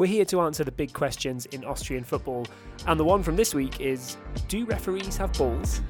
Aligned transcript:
We're 0.00 0.06
here 0.06 0.24
to 0.24 0.40
answer 0.40 0.64
the 0.64 0.72
big 0.72 0.94
questions 0.94 1.44
in 1.44 1.62
Austrian 1.62 2.04
football, 2.04 2.46
and 2.86 2.98
the 2.98 3.04
one 3.04 3.22
from 3.22 3.36
this 3.36 3.54
week 3.54 3.82
is 3.82 4.16
Do 4.48 4.64
referees 4.64 5.18
have 5.18 5.30
balls? 5.34 5.82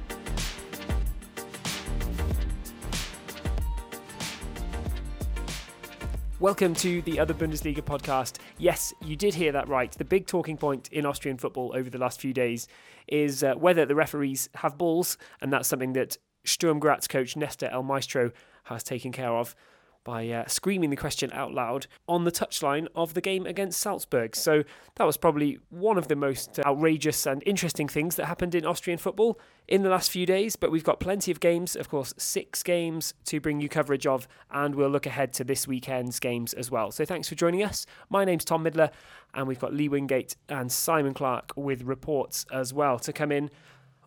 Welcome 6.41 6.75
to 6.75 7.01
the 7.03 7.21
Other 7.21 7.33
Bundesliga 7.33 7.81
podcast. 7.81 8.39
Yes, 8.57 8.93
you 9.01 9.15
did 9.15 9.33
hear 9.33 9.53
that 9.53 9.69
right. 9.69 9.93
The 9.93 10.03
big 10.03 10.27
talking 10.27 10.57
point 10.57 10.89
in 10.91 11.05
Austrian 11.05 11.37
football 11.37 11.71
over 11.73 11.89
the 11.89 11.97
last 11.97 12.19
few 12.19 12.33
days 12.33 12.67
is 13.07 13.45
uh, 13.45 13.53
whether 13.53 13.85
the 13.85 13.95
referees 13.95 14.49
have 14.55 14.77
balls, 14.77 15.17
and 15.39 15.53
that's 15.53 15.69
something 15.69 15.93
that 15.93 16.17
Sturm 16.43 16.79
Graz 16.79 17.07
coach 17.07 17.37
Nestor 17.37 17.69
El 17.71 17.83
Maestro 17.83 18.31
has 18.65 18.83
taken 18.83 19.13
care 19.13 19.31
of 19.31 19.55
by 20.03 20.27
uh, 20.29 20.47
screaming 20.47 20.89
the 20.89 20.95
question 20.95 21.31
out 21.33 21.53
loud 21.53 21.87
on 22.07 22.23
the 22.23 22.31
touchline 22.31 22.87
of 22.95 23.13
the 23.13 23.21
game 23.21 23.45
against 23.45 23.79
Salzburg. 23.79 24.35
So 24.35 24.63
that 24.95 25.05
was 25.05 25.17
probably 25.17 25.59
one 25.69 25.97
of 25.97 26.07
the 26.07 26.15
most 26.15 26.59
outrageous 26.59 27.25
and 27.25 27.43
interesting 27.45 27.87
things 27.87 28.15
that 28.15 28.25
happened 28.25 28.55
in 28.55 28.65
Austrian 28.65 28.97
football 28.97 29.39
in 29.67 29.83
the 29.83 29.89
last 29.89 30.11
few 30.11 30.25
days. 30.25 30.55
But 30.55 30.71
we've 30.71 30.83
got 30.83 30.99
plenty 30.99 31.31
of 31.31 31.39
games, 31.39 31.75
of 31.75 31.89
course, 31.89 32.13
six 32.17 32.63
games 32.63 33.13
to 33.25 33.39
bring 33.39 33.61
you 33.61 33.69
coverage 33.69 34.07
of, 34.07 34.27
and 34.49 34.75
we'll 34.75 34.89
look 34.89 35.05
ahead 35.05 35.33
to 35.33 35.43
this 35.43 35.67
weekend's 35.67 36.19
games 36.19 36.53
as 36.53 36.71
well. 36.71 36.91
So 36.91 37.05
thanks 37.05 37.29
for 37.29 37.35
joining 37.35 37.63
us. 37.63 37.85
My 38.09 38.25
name's 38.25 38.45
Tom 38.45 38.63
Midler, 38.63 38.91
and 39.33 39.47
we've 39.47 39.59
got 39.59 39.73
Lee 39.73 39.89
Wingate 39.89 40.35
and 40.49 40.71
Simon 40.71 41.13
Clark 41.13 41.51
with 41.55 41.83
reports 41.83 42.45
as 42.51 42.73
well 42.73 42.99
to 42.99 43.13
come 43.13 43.31
in. 43.31 43.49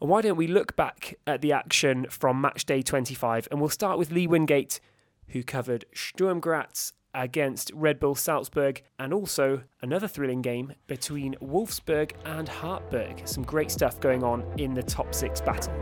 why 0.00 0.20
don't 0.20 0.36
we 0.36 0.46
look 0.46 0.76
back 0.76 1.14
at 1.26 1.40
the 1.40 1.52
action 1.52 2.06
from 2.10 2.40
match 2.40 2.66
day 2.66 2.82
25? 2.82 3.48
And 3.50 3.60
we'll 3.60 3.70
start 3.70 3.98
with 3.98 4.10
Lee 4.10 4.26
Wingate 4.26 4.80
who 5.28 5.42
covered 5.42 5.84
Sturm 5.94 6.40
Graz 6.40 6.92
against 7.14 7.70
Red 7.74 8.00
Bull 8.00 8.14
Salzburg 8.14 8.82
and 8.98 9.14
also 9.14 9.62
another 9.80 10.08
thrilling 10.08 10.42
game 10.42 10.72
between 10.86 11.34
Wolfsburg 11.36 12.12
and 12.24 12.48
Hartberg. 12.48 13.26
Some 13.28 13.44
great 13.44 13.70
stuff 13.70 14.00
going 14.00 14.24
on 14.24 14.44
in 14.58 14.74
the 14.74 14.82
top 14.82 15.14
six 15.14 15.40
battle. 15.40 15.74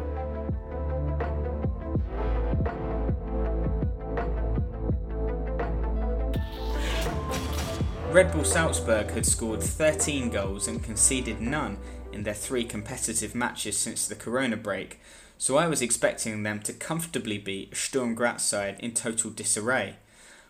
Red 8.12 8.30
Bull 8.30 8.44
Salzburg 8.44 9.10
had 9.12 9.24
scored 9.24 9.62
13 9.62 10.28
goals 10.28 10.68
and 10.68 10.84
conceded 10.84 11.40
none 11.40 11.78
in 12.12 12.24
their 12.24 12.34
three 12.34 12.62
competitive 12.62 13.34
matches 13.34 13.78
since 13.78 14.06
the 14.06 14.14
corona 14.14 14.58
break, 14.58 15.00
so 15.42 15.56
I 15.56 15.66
was 15.66 15.82
expecting 15.82 16.44
them 16.44 16.60
to 16.60 16.72
comfortably 16.72 17.36
beat 17.36 17.76
Sturm 17.76 18.14
Graz 18.14 18.42
side 18.42 18.76
in 18.78 18.92
total 18.92 19.28
disarray. 19.28 19.96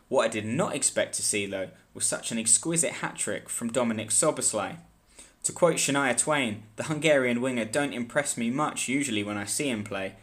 What 0.09 0.27
I 0.27 0.29
did 0.29 0.45
not 0.45 0.75
expect 0.75 1.15
to 1.15 1.23
see, 1.23 1.47
though, 1.47 1.71
was 1.95 2.05
such 2.05 2.31
an 2.31 2.37
exquisite 2.37 2.93
hat 3.01 3.17
trick 3.17 3.48
from 3.48 3.70
Dominik 3.70 4.11
Szoboszlai. 4.11 4.77
To 5.45 5.53
quote 5.53 5.77
Shania 5.77 6.15
Twain, 6.19 6.65
the 6.77 6.83
Hungarian 6.83 7.41
winger 7.41 7.65
don't 7.65 7.95
impress 7.95 8.37
me 8.37 8.51
much 8.51 8.87
usually 8.87 9.25
when 9.25 9.39
I 9.39 9.47
see 9.47 9.70
him 9.70 9.83
play, 9.83 10.17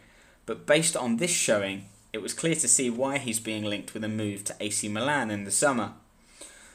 but 0.46 0.66
based 0.66 0.96
on 0.96 1.16
this 1.16 1.32
showing, 1.32 1.86
it 2.12 2.22
was 2.22 2.32
clear 2.32 2.54
to 2.54 2.68
see 2.68 2.90
why 2.90 3.18
he's 3.18 3.40
being 3.40 3.64
linked 3.64 3.92
with 3.92 4.04
a 4.04 4.08
move 4.08 4.44
to 4.44 4.56
AC 4.60 4.88
Milan 4.88 5.32
in 5.32 5.42
the 5.42 5.50
summer. 5.50 5.94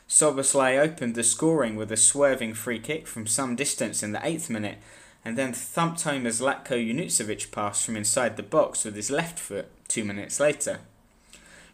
Szoboszlai 0.09 0.77
opened 0.77 1.15
the 1.15 1.23
scoring 1.23 1.77
with 1.77 1.93
a 1.93 1.97
swerving 1.97 2.55
free 2.55 2.79
kick 2.79 3.07
from 3.07 3.25
some 3.25 3.55
distance 3.55 4.03
in 4.03 4.11
the 4.11 4.19
8th 4.19 4.49
minute 4.49 4.79
and 5.25 5.37
then 5.37 5.51
thumped 5.51 6.03
home 6.03 6.27
a 6.27 6.29
Zlatko 6.29 6.77
Junuzovic 6.77 7.51
pass 7.51 7.83
from 7.83 7.97
inside 7.97 8.37
the 8.37 8.43
box 8.43 8.85
with 8.85 8.95
his 8.95 9.09
left 9.09 9.39
foot 9.39 9.67
two 9.87 10.05
minutes 10.05 10.39
later. 10.39 10.79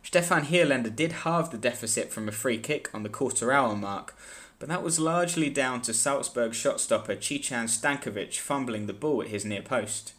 Stefan 0.02 0.46
Hierländer 0.46 0.96
did 0.96 1.12
halve 1.12 1.52
the 1.52 1.58
deficit 1.58 2.12
from 2.12 2.28
a 2.28 2.32
free 2.32 2.58
kick 2.58 2.90
on 2.94 3.04
the 3.04 3.10
quarter 3.10 3.52
hour 3.52 3.76
mark, 3.76 4.16
but 4.58 4.70
that 4.70 4.84
was 4.84 5.00
largely 5.00 5.50
down 5.50 5.82
to 5.82 5.94
Salzburg 5.94 6.54
shotstopper 6.54 7.18
Cican 7.18 7.66
Stankovic 7.66 8.40
fumbling 8.40 8.88
the 8.88 8.94
ball 8.94 9.22
at 9.22 9.28
his 9.28 9.44
near 9.44 9.62
post. 9.62 10.14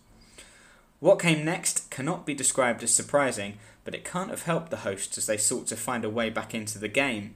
What 1.00 1.19
came 1.19 1.44
next 1.44 1.91
cannot 1.91 2.27
be 2.27 2.34
described 2.34 2.83
as 2.83 2.95
surprising, 2.95 3.58
but 3.84 3.95
it 3.95 4.05
can't 4.05 4.30
have 4.30 4.42
helped 4.42 4.70
the 4.70 4.78
hosts 4.78 5.18
as 5.18 5.27
they 5.27 5.36
sought 5.36 5.67
to 5.68 5.77
find 5.77 6.05
a 6.05 6.11
way 6.11 6.30
back 6.30 6.55
into 6.55 6.78
the 6.78 6.89
game. 6.89 7.34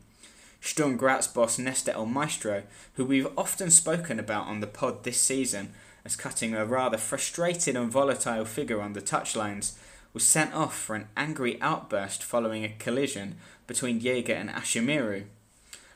Sturm 0.60 0.96
Graz 0.96 1.26
boss 1.26 1.58
Nestor 1.58 1.92
El 1.92 2.06
Maestro, 2.06 2.62
who 2.94 3.04
we've 3.04 3.28
often 3.36 3.70
spoken 3.70 4.20
about 4.20 4.46
on 4.46 4.60
the 4.60 4.66
pod 4.66 5.02
this 5.04 5.20
season, 5.20 5.72
as 6.06 6.14
cutting 6.14 6.54
a 6.54 6.64
rather 6.64 6.96
frustrated 6.96 7.74
and 7.74 7.90
volatile 7.90 8.44
figure 8.44 8.80
on 8.80 8.92
the 8.92 9.02
touchlines, 9.02 9.72
was 10.12 10.22
sent 10.22 10.54
off 10.54 10.78
for 10.78 10.94
an 10.94 11.08
angry 11.16 11.60
outburst 11.60 12.22
following 12.22 12.64
a 12.64 12.74
collision 12.78 13.34
between 13.66 14.00
Jaeger 14.00 14.32
and 14.32 14.48
Ashimeru. 14.48 15.24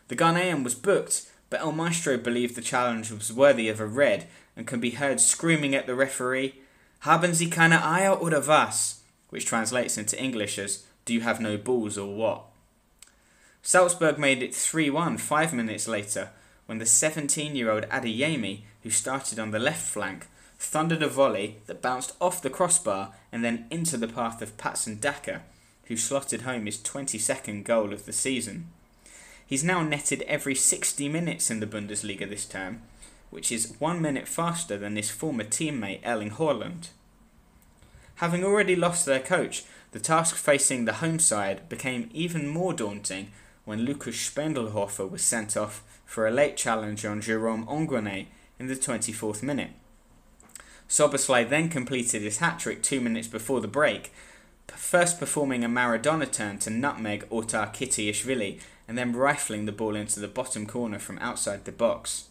The 0.09 0.17
Ghanaian 0.17 0.65
was 0.65 0.75
booked, 0.75 1.31
but 1.49 1.61
El 1.61 1.71
Maestro 1.71 2.19
believed 2.19 2.57
the 2.57 2.61
challenge 2.61 3.13
was 3.13 3.33
worthy 3.33 3.69
of 3.69 3.79
a 3.79 3.87
red 3.87 4.27
and 4.57 4.67
can 4.67 4.81
be 4.81 4.91
heard 4.91 5.21
screaming 5.21 5.77
at 5.77 5.87
the 5.87 5.95
referee, 5.95 6.57
Haben 7.05 7.33
Sie 7.33 7.49
keine 7.49 7.81
Eier 7.81 8.21
oder 8.21 8.41
was? 8.41 9.03
which 9.29 9.47
translates 9.47 9.97
into 9.97 10.21
English 10.21 10.59
as, 10.59 10.85
Do 11.05 11.15
you 11.15 11.21
have 11.21 11.41
no 11.41 11.57
balls 11.57 11.97
or 11.97 12.13
what? 12.13 12.47
Salzburg 13.63 14.19
made 14.19 14.43
it 14.43 14.57
3 14.57 14.91
1 14.91 15.19
five 15.19 15.55
minutes 15.55 15.87
later 15.87 16.31
when 16.71 16.79
the 16.79 16.87
17 16.87 17.57
year 17.57 17.69
old 17.69 17.83
Adeyemi 17.89 18.61
who 18.85 18.91
started 18.91 19.41
on 19.41 19.51
the 19.51 19.59
left 19.59 19.85
flank, 19.85 20.29
thundered 20.57 21.03
a 21.03 21.09
volley 21.09 21.57
that 21.67 21.83
bounced 21.83 22.15
off 22.21 22.41
the 22.41 22.49
crossbar 22.49 23.13
and 23.33 23.45
then 23.45 23.67
into 23.73 23.97
the 23.97 24.07
path 24.07 24.41
of 24.41 24.57
Patson 24.57 25.01
Daka, 25.01 25.43
who 25.87 25.97
slotted 25.97 26.43
home 26.43 26.67
his 26.67 26.79
22nd 26.79 27.65
goal 27.65 27.93
of 27.93 28.07
the 28.07 28.13
season. 28.13 28.69
He's 29.45 29.65
now 29.65 29.83
netted 29.83 30.23
every 30.29 30.55
60 30.55 31.09
minutes 31.09 31.51
in 31.51 31.59
the 31.59 31.67
Bundesliga 31.67 32.29
this 32.29 32.47
term, 32.47 32.83
which 33.31 33.51
is 33.51 33.75
one 33.81 34.01
minute 34.01 34.29
faster 34.29 34.79
than 34.79 34.95
his 34.95 35.11
former 35.11 35.43
teammate 35.43 36.07
Erling 36.07 36.31
Haaland. 36.31 36.91
Having 38.17 38.45
already 38.45 38.77
lost 38.77 39.07
their 39.07 39.19
coach, 39.19 39.65
the 39.91 39.99
task 39.99 40.37
facing 40.37 40.85
the 40.85 41.03
home 41.03 41.19
side 41.19 41.69
became 41.69 42.11
even 42.13 42.47
more 42.47 42.73
daunting 42.73 43.33
when 43.65 43.81
Lukas 43.81 44.15
Spendlhofer 44.15 45.11
was 45.11 45.23
sent 45.23 45.57
off 45.57 45.83
for 46.11 46.27
a 46.27 46.31
late 46.33 46.57
challenge 46.57 47.05
on 47.05 47.21
Jerome 47.21 47.65
Onguéné 47.67 48.27
in 48.59 48.67
the 48.67 48.75
24th 48.75 49.45
minute. 49.45 49.71
Szoboszlai 50.89 51.49
then 51.49 51.69
completed 51.69 52.21
his 52.21 52.39
hat 52.39 52.59
trick 52.59 52.83
two 52.83 53.01
minutes 53.01 53.29
before 53.29 53.61
the 53.61 53.69
break, 53.69 54.13
first 54.67 55.21
performing 55.21 55.63
a 55.65 55.69
Maradona 55.69 56.29
turn 56.29 56.59
to 56.59 56.69
nutmeg 56.69 57.29
Otar 57.31 57.73
Kiteishvili 57.73 58.59
and 58.89 58.99
then 58.99 59.13
rifling 59.13 59.67
the 59.67 59.73
ball 59.73 59.95
into 59.95 60.19
the 60.19 60.27
bottom 60.27 60.67
corner 60.67 60.99
from 60.99 61.17
outside 61.21 61.65
the 61.65 61.71
box. 61.71 62.25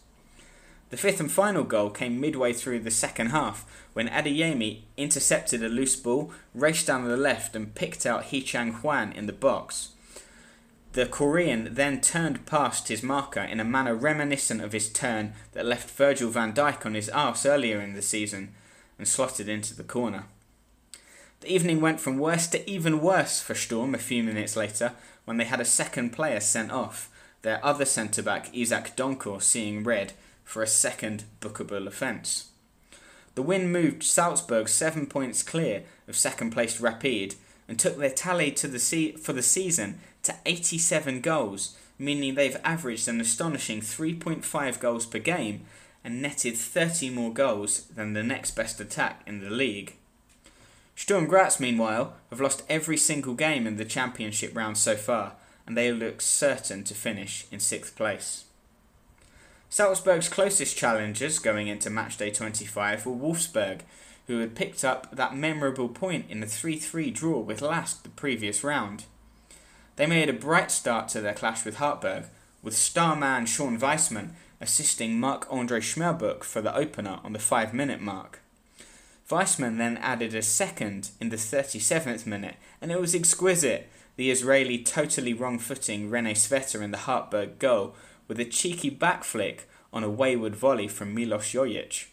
The 0.90 0.98
fifth 0.98 1.20
and 1.20 1.32
final 1.32 1.64
goal 1.64 1.88
came 1.88 2.20
midway 2.20 2.52
through 2.52 2.80
the 2.80 2.90
second 2.90 3.28
half 3.28 3.64
when 3.94 4.08
Adeyemi 4.08 4.80
intercepted 4.98 5.64
a 5.64 5.70
loose 5.70 5.96
ball, 5.96 6.32
raced 6.54 6.86
down 6.86 7.08
the 7.08 7.16
left, 7.16 7.56
and 7.56 7.74
picked 7.74 8.04
out 8.04 8.24
Hee-chan 8.24 8.72
Hwang 8.72 9.14
in 9.14 9.24
the 9.24 9.32
box. 9.32 9.92
The 11.00 11.06
Korean 11.06 11.72
then 11.72 12.02
turned 12.02 12.44
past 12.44 12.88
his 12.88 13.02
marker 13.02 13.40
in 13.40 13.58
a 13.58 13.64
manner 13.64 13.94
reminiscent 13.94 14.60
of 14.60 14.72
his 14.72 14.92
turn 14.92 15.32
that 15.52 15.64
left 15.64 15.88
Virgil 15.88 16.28
van 16.28 16.52
Dijk 16.52 16.84
on 16.84 16.92
his 16.92 17.08
arse 17.08 17.46
earlier 17.46 17.80
in 17.80 17.94
the 17.94 18.02
season 18.02 18.52
and 18.98 19.08
slotted 19.08 19.48
into 19.48 19.74
the 19.74 19.82
corner. 19.82 20.24
The 21.40 21.50
evening 21.50 21.80
went 21.80 22.00
from 22.00 22.18
worse 22.18 22.46
to 22.48 22.70
even 22.70 23.00
worse 23.00 23.40
for 23.40 23.54
Sturm 23.54 23.94
a 23.94 23.98
few 23.98 24.22
minutes 24.22 24.56
later 24.56 24.92
when 25.24 25.38
they 25.38 25.44
had 25.44 25.58
a 25.58 25.64
second 25.64 26.10
player 26.10 26.38
sent 26.38 26.70
off, 26.70 27.08
their 27.40 27.64
other 27.64 27.86
centre 27.86 28.22
back 28.22 28.54
Isaac 28.54 28.94
Donkor 28.94 29.40
seeing 29.40 29.82
red 29.82 30.12
for 30.44 30.62
a 30.62 30.66
second 30.66 31.24
bookable 31.40 31.86
offence. 31.86 32.50
The 33.36 33.42
win 33.42 33.72
moved 33.72 34.02
Salzburg 34.02 34.68
seven 34.68 35.06
points 35.06 35.42
clear 35.42 35.84
of 36.06 36.14
second 36.14 36.50
placed 36.50 36.78
Rapid 36.78 37.36
and 37.66 37.78
took 37.78 37.96
their 37.96 38.10
tally 38.10 38.50
to 38.50 38.68
the 38.68 38.78
se- 38.78 39.12
for 39.12 39.32
the 39.32 39.42
season 39.42 39.98
to 40.22 40.34
87 40.46 41.20
goals, 41.20 41.76
meaning 41.98 42.34
they've 42.34 42.60
averaged 42.64 43.08
an 43.08 43.20
astonishing 43.20 43.80
3.5 43.80 44.80
goals 44.80 45.06
per 45.06 45.18
game 45.18 45.62
and 46.02 46.22
netted 46.22 46.56
30 46.56 47.10
more 47.10 47.32
goals 47.32 47.82
than 47.84 48.12
the 48.12 48.22
next 48.22 48.52
best 48.52 48.80
attack 48.80 49.22
in 49.26 49.40
the 49.40 49.50
league. 49.50 49.94
Sturm 50.96 51.26
Graz, 51.26 51.60
meanwhile, 51.60 52.14
have 52.30 52.40
lost 52.40 52.62
every 52.68 52.96
single 52.96 53.34
game 53.34 53.66
in 53.66 53.76
the 53.76 53.84
championship 53.84 54.54
round 54.54 54.76
so 54.76 54.96
far, 54.96 55.32
and 55.66 55.76
they 55.76 55.92
look 55.92 56.20
certain 56.20 56.84
to 56.84 56.94
finish 56.94 57.46
in 57.50 57.60
sixth 57.60 57.96
place. 57.96 58.44
Salzburg's 59.70 60.28
closest 60.28 60.76
challengers 60.76 61.38
going 61.38 61.68
into 61.68 61.90
matchday 61.90 62.34
25 62.34 63.06
were 63.06 63.12
Wolfsburg, 63.12 63.80
who 64.26 64.40
had 64.40 64.54
picked 64.54 64.84
up 64.84 65.14
that 65.14 65.36
memorable 65.36 65.88
point 65.88 66.26
in 66.28 66.40
the 66.40 66.46
3 66.46 66.76
3 66.76 67.10
draw 67.10 67.38
with 67.38 67.62
Lask 67.62 68.02
the 68.02 68.08
previous 68.10 68.64
round. 68.64 69.04
They 70.00 70.06
made 70.06 70.30
a 70.30 70.32
bright 70.32 70.70
start 70.70 71.08
to 71.08 71.20
their 71.20 71.34
clash 71.34 71.66
with 71.66 71.76
Hartberg, 71.76 72.24
with 72.62 72.74
star 72.74 73.14
man 73.14 73.44
Shon 73.44 73.78
Weissman 73.78 74.34
assisting 74.58 75.20
Marc 75.20 75.46
Andre 75.50 75.80
Schmerböck 75.80 76.42
for 76.42 76.62
the 76.62 76.74
opener 76.74 77.20
on 77.22 77.34
the 77.34 77.38
5 77.38 77.74
minute 77.74 78.00
mark. 78.00 78.40
Weissman 79.30 79.76
then 79.76 79.98
added 79.98 80.34
a 80.34 80.40
second 80.40 81.10
in 81.20 81.28
the 81.28 81.36
37th 81.36 82.24
minute, 82.24 82.54
and 82.80 82.90
it 82.90 82.98
was 82.98 83.14
exquisite. 83.14 83.90
The 84.16 84.30
Israeli 84.30 84.82
totally 84.82 85.34
wrong 85.34 85.58
footing 85.58 86.08
Rene 86.08 86.32
Swete 86.32 86.76
in 86.76 86.92
the 86.92 86.96
Hartberg 86.96 87.58
goal 87.58 87.94
with 88.26 88.40
a 88.40 88.46
cheeky 88.46 88.88
back 88.88 89.22
flick 89.22 89.68
on 89.92 90.02
a 90.02 90.08
wayward 90.08 90.56
volley 90.56 90.88
from 90.88 91.14
Milos 91.14 91.52
Jojic. 91.52 92.06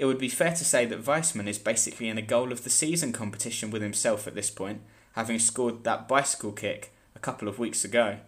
It 0.00 0.06
would 0.06 0.18
be 0.18 0.28
fair 0.28 0.56
to 0.56 0.64
say 0.64 0.86
that 0.86 1.06
Weissman 1.06 1.46
is 1.46 1.60
basically 1.60 2.08
in 2.08 2.18
a 2.18 2.22
goal 2.22 2.50
of 2.50 2.64
the 2.64 2.70
season 2.70 3.12
competition 3.12 3.70
with 3.70 3.80
himself 3.80 4.26
at 4.26 4.34
this 4.34 4.50
point, 4.50 4.80
having 5.12 5.38
scored 5.38 5.84
that 5.84 6.08
bicycle 6.08 6.52
kick 6.52 6.92
a 7.14 7.18
couple 7.18 7.48
of 7.48 7.58
weeks 7.58 7.84
ago. 7.84 8.18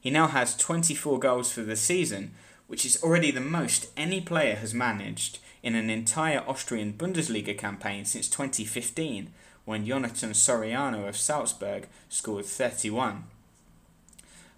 He 0.00 0.10
now 0.10 0.28
has 0.28 0.56
24 0.56 1.18
goals 1.18 1.52
for 1.52 1.62
the 1.62 1.76
season, 1.76 2.32
which 2.66 2.84
is 2.84 3.02
already 3.02 3.30
the 3.30 3.40
most 3.40 3.88
any 3.96 4.20
player 4.20 4.56
has 4.56 4.72
managed 4.72 5.38
in 5.62 5.74
an 5.74 5.90
entire 5.90 6.44
Austrian 6.46 6.92
Bundesliga 6.92 7.56
campaign 7.56 8.04
since 8.04 8.28
2015, 8.28 9.32
when 9.64 9.84
Jonathan 9.84 10.30
Soriano 10.30 11.06
of 11.06 11.16
Salzburg 11.16 11.88
scored 12.08 12.46
31. 12.46 13.24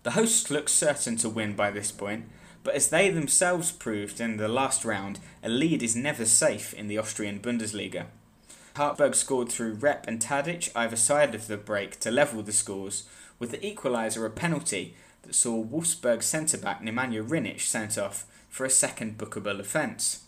The 0.02 0.12
hosts 0.12 0.50
look 0.50 0.68
certain 0.68 1.16
to 1.16 1.28
win 1.28 1.56
by 1.56 1.70
this 1.70 1.90
point, 1.90 2.26
but 2.62 2.74
as 2.74 2.88
they 2.88 3.10
themselves 3.10 3.72
proved 3.72 4.20
in 4.20 4.36
the 4.36 4.48
last 4.48 4.84
round, 4.84 5.18
a 5.42 5.48
lead 5.48 5.82
is 5.82 5.96
never 5.96 6.24
safe 6.24 6.72
in 6.74 6.88
the 6.88 6.98
Austrian 6.98 7.40
Bundesliga. 7.40 8.06
Hartberg 8.76 9.14
scored 9.14 9.50
through 9.50 9.74
Rep 9.74 10.06
and 10.06 10.20
Tadic 10.20 10.70
either 10.74 10.96
side 10.96 11.34
of 11.34 11.46
the 11.46 11.56
break 11.56 11.98
to 12.00 12.10
level 12.10 12.42
the 12.42 12.52
scores, 12.52 13.04
with 13.38 13.50
the 13.50 13.58
equaliser 13.58 14.24
a 14.24 14.30
penalty 14.30 14.94
that 15.22 15.34
saw 15.34 15.64
Wolfsburg 15.64 16.22
centre 16.22 16.58
back 16.58 16.82
Nemanja 16.82 17.26
Rinic 17.26 17.60
sent 17.60 17.98
off 17.98 18.26
for 18.48 18.64
a 18.64 18.70
second 18.70 19.18
bookable 19.18 19.60
offence. 19.60 20.24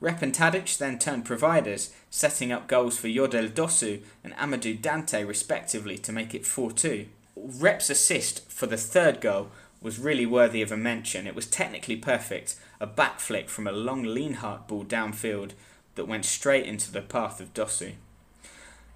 Rep 0.00 0.22
and 0.22 0.34
Tadic 0.34 0.78
then 0.78 0.98
turned 0.98 1.26
providers, 1.26 1.92
setting 2.08 2.50
up 2.50 2.66
goals 2.66 2.98
for 2.98 3.08
Jodel 3.08 3.50
Dossou 3.50 4.00
and 4.24 4.34
Amadou 4.34 4.80
Dante 4.80 5.24
respectively 5.24 5.98
to 5.98 6.12
make 6.12 6.34
it 6.34 6.46
4 6.46 6.72
2. 6.72 7.06
Rep's 7.36 7.90
assist 7.90 8.50
for 8.50 8.66
the 8.66 8.76
third 8.76 9.20
goal 9.20 9.50
was 9.82 9.98
really 9.98 10.26
worthy 10.26 10.62
of 10.62 10.72
a 10.72 10.76
mention. 10.76 11.26
It 11.26 11.34
was 11.34 11.46
technically 11.46 11.96
perfect, 11.96 12.56
a 12.80 12.86
back 12.86 13.20
flick 13.20 13.48
from 13.48 13.66
a 13.66 13.72
long 13.72 14.04
Lienhardt 14.04 14.66
ball 14.68 14.84
downfield 14.84 15.52
that 15.94 16.08
went 16.08 16.24
straight 16.24 16.66
into 16.66 16.92
the 16.92 17.02
path 17.02 17.40
of 17.40 17.52
Dossou. 17.54 17.92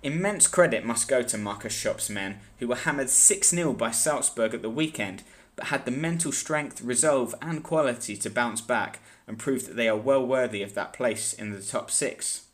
Immense 0.03 0.47
credit 0.47 0.85
must 0.85 1.09
go 1.09 1.23
to 1.23 1.39
Markus 1.39 1.73
Schopp's 1.73 2.11
men, 2.11 2.41
who 2.59 2.69
were 2.69 2.75
hammered 2.75 3.09
6 3.09 3.49
0 3.49 3.73
by 3.73 3.91
Salzburg 3.91 4.53
at 4.53 4.63
the 4.63 4.69
weekend, 4.69 5.23
but 5.57 5.67
had 5.69 5.85
the 5.85 5.91
mental 5.91 6.33
strength, 6.33 6.83
resolve, 6.83 7.35
and 7.41 7.63
quality 7.63 8.17
to 8.17 8.29
bounce 8.29 8.61
back 8.61 9.01
and 9.27 9.39
prove 9.39 9.67
that 9.67 9.77
they 9.77 9.89
are 9.89 9.97
well 9.97 10.25
worthy 10.25 10.63
of 10.63 10.75
that 10.75 10.93
place 10.93 11.33
in 11.33 11.53
the 11.53 11.63
top 11.63 11.91
six. 11.91 12.47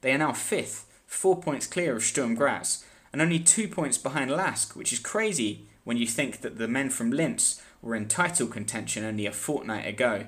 They 0.00 0.12
are 0.12 0.18
now 0.18 0.32
fifth, 0.32 0.86
four 1.06 1.40
points 1.40 1.66
clear 1.66 1.96
of 1.96 2.04
Sturm 2.04 2.34
Graz, 2.34 2.84
and 3.12 3.20
only 3.20 3.38
two 3.38 3.68
points 3.68 3.98
behind 3.98 4.30
Lask, 4.30 4.76
which 4.76 4.92
is 4.92 4.98
crazy 4.98 5.66
when 5.84 5.96
you 5.96 6.06
think 6.06 6.40
that 6.40 6.58
the 6.58 6.68
men 6.68 6.90
from 6.90 7.10
Linz 7.10 7.60
were 7.80 7.96
in 7.96 8.06
title 8.06 8.46
contention 8.46 9.04
only 9.04 9.26
a 9.26 9.32
fortnight 9.32 9.86
ago. 9.86 10.26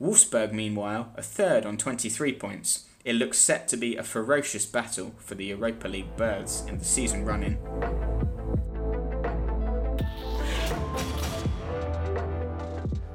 Wolfsburg, 0.00 0.52
meanwhile, 0.52 1.12
are 1.16 1.22
third 1.22 1.64
on 1.64 1.76
23 1.76 2.32
points. 2.34 2.86
It 3.04 3.14
looks 3.14 3.38
set 3.38 3.68
to 3.68 3.76
be 3.76 3.96
a 3.96 4.02
ferocious 4.02 4.66
battle 4.66 5.14
for 5.18 5.34
the 5.34 5.46
Europa 5.46 5.86
League 5.88 6.16
berths 6.16 6.64
in 6.66 6.78
the 6.78 6.84
season 6.84 7.24
running. 7.24 7.58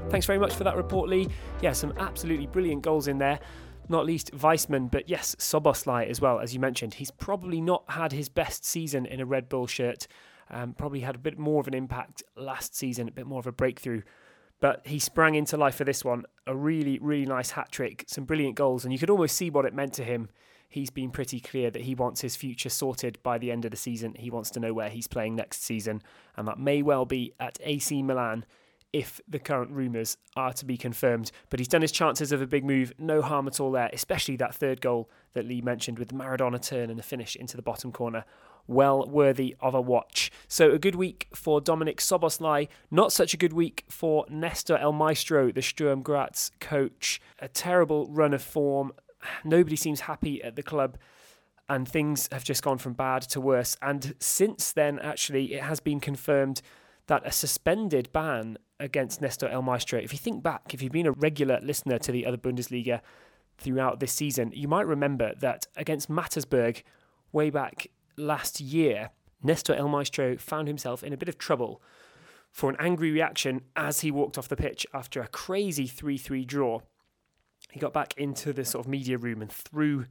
Thanks 0.09 0.25
very 0.25 0.39
much 0.39 0.53
for 0.53 0.63
that 0.63 0.77
report, 0.77 1.09
Lee. 1.09 1.27
Yeah, 1.61 1.73
some 1.73 1.93
absolutely 1.97 2.47
brilliant 2.47 2.81
goals 2.81 3.07
in 3.07 3.17
there. 3.17 3.39
Not 3.89 4.05
least 4.05 4.31
Weissman, 4.33 4.87
but 4.87 5.09
yes, 5.09 5.35
Szoboszlai 5.35 6.07
as 6.09 6.21
well, 6.21 6.39
as 6.39 6.53
you 6.53 6.59
mentioned. 6.59 6.95
He's 6.95 7.11
probably 7.11 7.59
not 7.59 7.83
had 7.87 8.11
his 8.11 8.29
best 8.29 8.63
season 8.63 9.05
in 9.05 9.19
a 9.19 9.25
Red 9.25 9.49
Bull 9.49 9.67
shirt. 9.67 10.07
Um, 10.49 10.73
probably 10.73 11.01
had 11.01 11.15
a 11.15 11.19
bit 11.19 11.37
more 11.37 11.59
of 11.59 11.67
an 11.67 11.73
impact 11.73 12.23
last 12.35 12.75
season, 12.75 13.07
a 13.07 13.11
bit 13.11 13.27
more 13.27 13.39
of 13.39 13.47
a 13.47 13.51
breakthrough. 13.51 14.01
But 14.59 14.85
he 14.85 14.99
sprang 14.99 15.35
into 15.35 15.57
life 15.57 15.75
for 15.75 15.83
this 15.83 16.03
one. 16.03 16.25
A 16.45 16.55
really, 16.55 16.99
really 16.99 17.25
nice 17.25 17.51
hat 17.51 17.71
trick, 17.71 18.05
some 18.07 18.25
brilliant 18.25 18.55
goals, 18.55 18.83
and 18.83 18.91
you 18.91 18.99
could 18.99 19.09
almost 19.09 19.35
see 19.35 19.49
what 19.49 19.65
it 19.65 19.73
meant 19.73 19.93
to 19.93 20.03
him. 20.03 20.29
He's 20.67 20.91
been 20.91 21.09
pretty 21.09 21.39
clear 21.39 21.71
that 21.71 21.83
he 21.83 21.95
wants 21.95 22.21
his 22.21 22.35
future 22.35 22.69
sorted 22.69 23.17
by 23.23 23.37
the 23.37 23.51
end 23.51 23.65
of 23.65 23.71
the 23.71 23.77
season. 23.77 24.15
He 24.19 24.29
wants 24.29 24.51
to 24.51 24.59
know 24.59 24.73
where 24.73 24.89
he's 24.89 25.07
playing 25.07 25.35
next 25.35 25.63
season, 25.63 26.03
and 26.37 26.47
that 26.47 26.59
may 26.59 26.81
well 26.81 27.05
be 27.05 27.33
at 27.39 27.57
AC 27.63 28.03
Milan 28.03 28.45
if 28.91 29.21
the 29.27 29.39
current 29.39 29.71
rumours 29.71 30.17
are 30.35 30.53
to 30.53 30.65
be 30.65 30.77
confirmed. 30.77 31.31
But 31.49 31.59
he's 31.59 31.67
done 31.67 31.81
his 31.81 31.91
chances 31.91 32.31
of 32.31 32.41
a 32.41 32.47
big 32.47 32.65
move, 32.65 32.93
no 32.97 33.21
harm 33.21 33.47
at 33.47 33.59
all 33.59 33.71
there, 33.71 33.89
especially 33.93 34.35
that 34.37 34.55
third 34.55 34.81
goal 34.81 35.09
that 35.33 35.45
Lee 35.45 35.61
mentioned 35.61 35.99
with 35.99 36.09
the 36.09 36.15
Maradona 36.15 36.61
turn 36.61 36.89
and 36.89 36.97
the 36.97 37.03
finish 37.03 37.35
into 37.35 37.55
the 37.55 37.63
bottom 37.63 37.91
corner. 37.91 38.25
Well 38.69 39.07
worthy 39.07 39.55
of 39.59 39.73
a 39.73 39.81
watch. 39.81 40.31
So, 40.47 40.71
a 40.71 40.77
good 40.77 40.93
week 40.93 41.27
for 41.33 41.59
Dominik 41.59 41.97
Szoboszlai. 41.97 42.67
Not 42.91 43.11
such 43.11 43.33
a 43.33 43.37
good 43.37 43.51
week 43.51 43.83
for 43.89 44.25
Nestor 44.29 44.77
El 44.77 44.93
Maestro, 44.93 45.51
the 45.51 45.63
Sturm 45.63 46.03
Graz 46.03 46.51
coach. 46.59 47.19
A 47.39 47.47
terrible 47.47 48.05
run 48.11 48.31
of 48.31 48.43
form. 48.43 48.93
Nobody 49.43 49.75
seems 49.75 50.01
happy 50.01 50.43
at 50.43 50.55
the 50.55 50.61
club 50.61 50.99
and 51.67 51.87
things 51.87 52.29
have 52.31 52.43
just 52.43 52.61
gone 52.61 52.77
from 52.77 52.93
bad 52.93 53.23
to 53.23 53.41
worse. 53.41 53.75
And 53.81 54.13
since 54.19 54.71
then, 54.71 54.99
actually, 54.99 55.55
it 55.55 55.63
has 55.63 55.79
been 55.79 55.99
confirmed 55.99 56.61
that 57.07 57.25
a 57.25 57.31
suspended 57.31 58.11
ban 58.13 58.59
against 58.79 59.19
Nestor 59.19 59.47
El 59.47 59.63
Maestro, 59.63 59.99
if 59.99 60.13
you 60.13 60.19
think 60.19 60.43
back, 60.43 60.75
if 60.75 60.81
you've 60.83 60.91
been 60.91 61.07
a 61.07 61.11
regular 61.11 61.59
listener 61.61 61.97
to 61.97 62.11
the 62.11 62.25
other 62.25 62.37
Bundesliga 62.37 63.01
throughout 63.57 63.99
this 63.99 64.13
season, 64.13 64.51
you 64.53 64.67
might 64.67 64.85
remember 64.85 65.33
that 65.39 65.65
against 65.75 66.09
Mattersburg 66.09 66.83
way 67.31 67.49
back 67.49 67.87
last 68.19 68.59
year, 68.59 69.11
Nestor 69.41 69.73
El 69.73 69.87
Maestro 69.87 70.37
found 70.37 70.67
himself 70.67 71.03
in 71.03 71.13
a 71.13 71.17
bit 71.17 71.29
of 71.29 71.37
trouble 71.37 71.81
for 72.51 72.69
an 72.69 72.75
angry 72.79 73.11
reaction 73.11 73.61
as 73.75 74.01
he 74.01 74.11
walked 74.11 74.37
off 74.37 74.47
the 74.47 74.55
pitch 74.55 74.85
after 74.93 75.21
a 75.21 75.27
crazy 75.27 75.87
3 75.87 76.17
3 76.17 76.45
draw. 76.45 76.81
He 77.71 77.79
got 77.79 77.93
back 77.93 78.13
into 78.17 78.53
the 78.53 78.65
sort 78.65 78.85
of 78.85 78.89
media 78.89 79.17
room 79.17 79.41
and 79.41 79.51
threw 79.51 80.05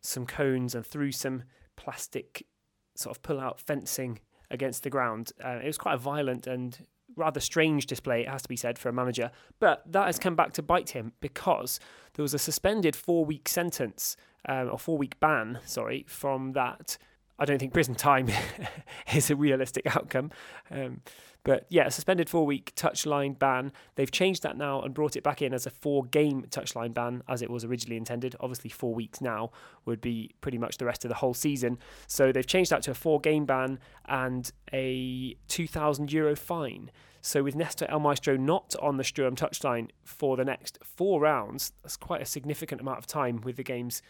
some 0.00 0.26
cones 0.26 0.74
and 0.74 0.86
threw 0.86 1.10
some 1.10 1.44
plastic 1.76 2.46
sort 2.94 3.16
of 3.16 3.22
pull 3.22 3.40
out 3.40 3.60
fencing 3.60 4.20
against 4.50 4.82
the 4.82 4.90
ground. 4.90 5.32
Uh, 5.42 5.60
it 5.62 5.66
was 5.66 5.78
quite 5.78 5.94
a 5.94 5.98
violent 5.98 6.46
and 6.46 6.86
rather 7.16 7.40
strange 7.40 7.86
display, 7.86 8.22
it 8.22 8.28
has 8.28 8.42
to 8.42 8.48
be 8.48 8.56
said, 8.56 8.78
for 8.78 8.88
a 8.88 8.92
manager. 8.92 9.30
But 9.58 9.90
that 9.90 10.06
has 10.06 10.18
come 10.18 10.36
back 10.36 10.52
to 10.54 10.62
bite 10.62 10.90
him 10.90 11.12
because 11.20 11.80
there 12.14 12.22
was 12.22 12.34
a 12.34 12.38
suspended 12.38 12.94
four 12.94 13.24
week 13.24 13.48
sentence, 13.48 14.16
um, 14.48 14.70
or 14.70 14.78
four 14.78 14.98
week 14.98 15.18
ban, 15.20 15.60
sorry, 15.64 16.04
from 16.08 16.52
that. 16.52 16.98
I 17.38 17.44
don't 17.44 17.58
think 17.58 17.72
prison 17.72 17.94
time 17.94 18.28
is 19.14 19.30
a 19.30 19.36
realistic 19.36 19.86
outcome. 19.94 20.30
Um, 20.70 21.02
but 21.44 21.66
yeah, 21.70 21.86
a 21.86 21.90
suspended 21.90 22.28
four 22.28 22.44
week 22.44 22.74
touchline 22.74 23.38
ban. 23.38 23.72
They've 23.94 24.10
changed 24.10 24.42
that 24.42 24.56
now 24.56 24.82
and 24.82 24.92
brought 24.92 25.16
it 25.16 25.22
back 25.22 25.40
in 25.40 25.54
as 25.54 25.66
a 25.66 25.70
four 25.70 26.04
game 26.04 26.44
touchline 26.50 26.92
ban 26.92 27.22
as 27.28 27.40
it 27.40 27.48
was 27.48 27.64
originally 27.64 27.96
intended. 27.96 28.34
Obviously, 28.40 28.70
four 28.70 28.94
weeks 28.94 29.20
now 29.20 29.50
would 29.84 30.00
be 30.00 30.34
pretty 30.40 30.58
much 30.58 30.78
the 30.78 30.84
rest 30.84 31.04
of 31.04 31.08
the 31.08 31.14
whole 31.14 31.34
season. 31.34 31.78
So 32.06 32.32
they've 32.32 32.46
changed 32.46 32.70
that 32.70 32.82
to 32.82 32.90
a 32.90 32.94
four 32.94 33.20
game 33.20 33.46
ban 33.46 33.78
and 34.06 34.50
a 34.72 35.36
2,000 35.46 36.12
euro 36.12 36.34
fine. 36.34 36.90
So 37.20 37.42
with 37.42 37.56
Nestor 37.56 37.86
El 37.88 38.00
Maestro 38.00 38.36
not 38.36 38.74
on 38.80 38.96
the 38.96 39.04
Sturm 39.04 39.36
touchline 39.36 39.90
for 40.04 40.36
the 40.36 40.44
next 40.44 40.78
four 40.82 41.20
rounds, 41.20 41.72
that's 41.82 41.96
quite 41.96 42.22
a 42.22 42.26
significant 42.26 42.80
amount 42.80 42.98
of 42.98 43.06
time 43.06 43.40
with 43.42 43.56
the 43.56 43.64
games 43.64 44.02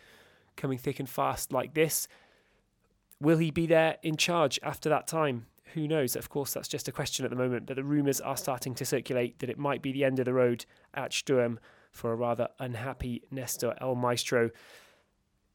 coming 0.56 0.78
thick 0.78 0.98
and 0.98 1.08
fast 1.08 1.52
like 1.52 1.74
this. 1.74 2.08
Will 3.20 3.38
he 3.38 3.50
be 3.50 3.66
there 3.66 3.96
in 4.02 4.16
charge 4.16 4.58
after 4.62 4.88
that 4.88 5.06
time? 5.06 5.46
Who 5.74 5.88
knows? 5.88 6.16
Of 6.16 6.28
course, 6.28 6.54
that's 6.54 6.68
just 6.68 6.88
a 6.88 6.92
question 6.92 7.24
at 7.24 7.30
the 7.30 7.36
moment, 7.36 7.66
but 7.66 7.76
the 7.76 7.84
rumours 7.84 8.20
are 8.20 8.36
starting 8.36 8.74
to 8.76 8.84
circulate 8.84 9.40
that 9.40 9.50
it 9.50 9.58
might 9.58 9.82
be 9.82 9.92
the 9.92 10.04
end 10.04 10.18
of 10.18 10.24
the 10.24 10.32
road 10.32 10.64
at 10.94 11.12
Sturm 11.12 11.58
for 11.90 12.12
a 12.12 12.16
rather 12.16 12.48
unhappy 12.58 13.22
Nestor 13.30 13.74
El 13.80 13.94
Maestro. 13.94 14.50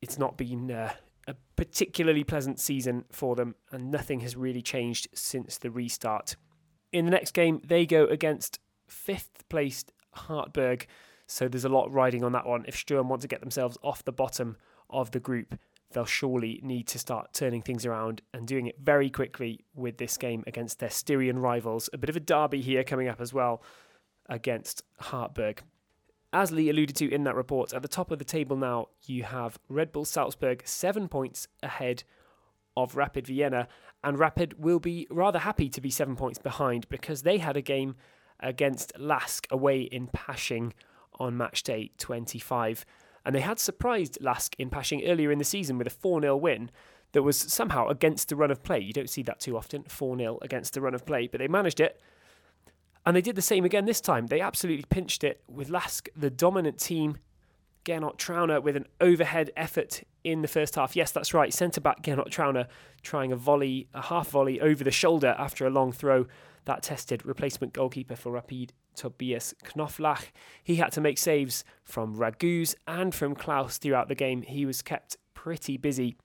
It's 0.02 0.20
not 0.20 0.38
been 0.38 0.70
uh, 0.70 0.94
a 1.28 1.36
particularly 1.56 2.24
pleasant 2.24 2.60
season 2.60 3.06
for 3.12 3.36
them, 3.36 3.56
and 3.72 3.90
nothing 3.92 4.20
has 4.20 4.36
really 4.36 4.62
changed 4.62 5.08
since 5.14 5.58
the 5.58 5.72
restart. 5.72 6.36
In 6.92 7.06
the 7.06 7.12
next 7.12 7.32
game, 7.32 7.62
they 7.66 7.86
go 7.86 8.06
against 8.06 8.60
fifth 8.88 9.48
placed 9.50 9.92
Hartberg, 10.16 10.86
so 11.26 11.48
there's 11.48 11.66
a 11.66 11.70
lot 11.70 11.92
riding 11.92 12.24
on 12.24 12.34
that 12.34 12.46
one. 12.46 12.66
If 12.68 12.76
Sturm 12.76 13.10
want 13.10 13.22
to 13.24 13.28
get 13.28 13.40
themselves 13.40 13.78
off 13.82 14.04
the 14.04 14.12
bottom 14.12 14.58
of 14.90 15.12
the 15.12 15.20
group, 15.20 15.58
they'll 15.94 16.06
surely 16.06 16.60
need 16.64 16.88
to 16.88 17.00
start 17.00 17.34
turning 17.34 17.62
things 17.62 17.86
around 17.86 18.22
and 18.34 18.48
doing 18.48 18.68
it 18.68 18.76
very 18.80 19.10
quickly 19.10 19.64
with 19.74 19.98
this 19.98 20.18
game 20.18 20.44
against 20.48 20.80
their 20.80 20.90
Styrian 20.90 21.40
rivals. 21.40 21.90
A 21.94 21.98
bit 21.98 22.10
of 22.10 22.16
a 22.16 22.20
derby 22.20 22.62
here 22.62 22.84
coming 22.84 23.08
up 23.08 23.22
as 23.22 23.34
well 23.34 23.62
against 24.28 24.84
Hartberg. 25.02 25.60
As 26.32 26.52
Lee 26.52 26.70
alluded 26.70 26.96
to 26.96 27.14
in 27.14 27.24
that 27.26 27.36
report, 27.36 27.74
at 27.74 27.84
the 27.84 27.88
top 27.88 28.10
of 28.10 28.18
the 28.18 28.26
table 28.26 28.58
now, 28.58 28.88
you 29.06 29.24
have 29.24 29.60
Red 29.70 29.92
Bull 29.92 30.06
Salzburg 30.06 30.64
seven 30.66 31.08
points 31.08 31.48
ahead 31.62 32.04
of 32.76 32.96
Rapid 32.96 33.28
Vienna, 33.28 33.68
and 34.04 34.18
Rapid 34.18 34.58
will 34.58 34.80
be 34.80 35.08
rather 35.12 35.40
happy 35.40 35.70
to 35.70 35.80
be 35.80 35.92
seven 35.92 36.16
points 36.16 36.40
behind 36.40 36.90
because 36.90 37.22
they 37.22 37.38
had 37.38 37.56
a 37.56 37.62
game 37.62 37.96
against 38.40 38.98
Lask 38.98 39.48
away 39.52 39.82
in 39.82 40.08
Pasching 40.08 40.74
on 41.20 41.38
match 41.38 41.62
day 41.64 41.92
25. 42.00 42.86
And 43.26 43.34
they 43.34 43.42
had 43.42 43.60
surprised 43.60 44.18
Lask 44.22 44.56
in 44.60 44.70
Pasching 44.70 45.04
earlier 45.06 45.32
in 45.32 45.40
the 45.40 45.46
season 45.46 45.78
with 45.78 45.88
a 45.88 45.92
4 45.92 46.22
0 46.22 46.36
win 46.38 46.70
that 47.14 47.24
was 47.24 47.38
somehow 47.38 47.88
against 47.88 48.30
the 48.30 48.36
run 48.36 48.52
of 48.52 48.64
play. 48.64 48.80
You 48.80 48.94
don't 48.94 49.10
see 49.10 49.24
that 49.24 49.40
too 49.40 49.56
often, 49.56 49.84
4 49.84 50.18
0 50.18 50.40
against 50.42 50.74
the 50.74 50.82
run 50.82 50.94
of 50.94 51.06
play, 51.06 51.28
but 51.28 51.40
they 51.40 51.48
managed 51.48 51.80
it. 51.80 52.02
And 53.06 53.16
they 53.16 53.22
did 53.22 53.36
the 53.36 53.42
same 53.42 53.66
again 53.66 53.86
this 53.86 54.02
time. 54.02 54.28
They 54.28 54.42
absolutely 54.42 54.86
pinched 54.90 55.24
it 55.24 55.42
with 55.48 55.70
Lask, 55.70 56.10
the 56.16 56.30
dominant 56.30 56.80
team. 56.80 57.18
Gernot 57.86 58.18
Trauner 58.18 58.64
with 58.64 58.78
an 58.78 58.86
overhead 59.02 59.52
effort 59.58 60.04
in 60.24 60.42
the 60.42 60.48
first 60.48 60.76
half. 60.76 60.96
Yes, 60.96 61.12
that's 61.12 61.34
right. 61.34 61.54
Centre 61.54 61.82
back 61.82 62.02
Gernot 62.02 62.30
Trauner 62.30 62.68
trying 63.02 63.32
a 63.32 63.36
volley, 63.36 63.90
a 63.94 64.02
half 64.02 64.30
volley 64.30 64.62
over 64.62 64.84
the 64.84 64.92
shoulder 64.92 65.36
after 65.38 65.66
a 65.66 65.70
long 65.70 65.92
throw. 65.92 66.26
That 66.66 66.82
tested 66.82 67.26
replacement 67.26 67.74
goalkeeper 67.74 68.16
for 68.16 68.32
Rapid, 68.32 68.72
Tobias 68.96 69.54
Knoflach. 69.64 70.32
He 70.64 70.76
had 70.76 70.92
to 70.94 71.02
make 71.02 71.18
saves 71.18 71.64
from 71.84 72.16
Raguz 72.16 72.76
and 72.88 73.14
from 73.14 73.36
Klauss 73.36 73.78
throughout 73.78 74.08
the 74.08 74.16
game. 74.16 74.42
He 74.42 74.66
was 74.66 74.82
kept 74.82 75.18
pretty 75.34 75.78
busy. 75.78 76.16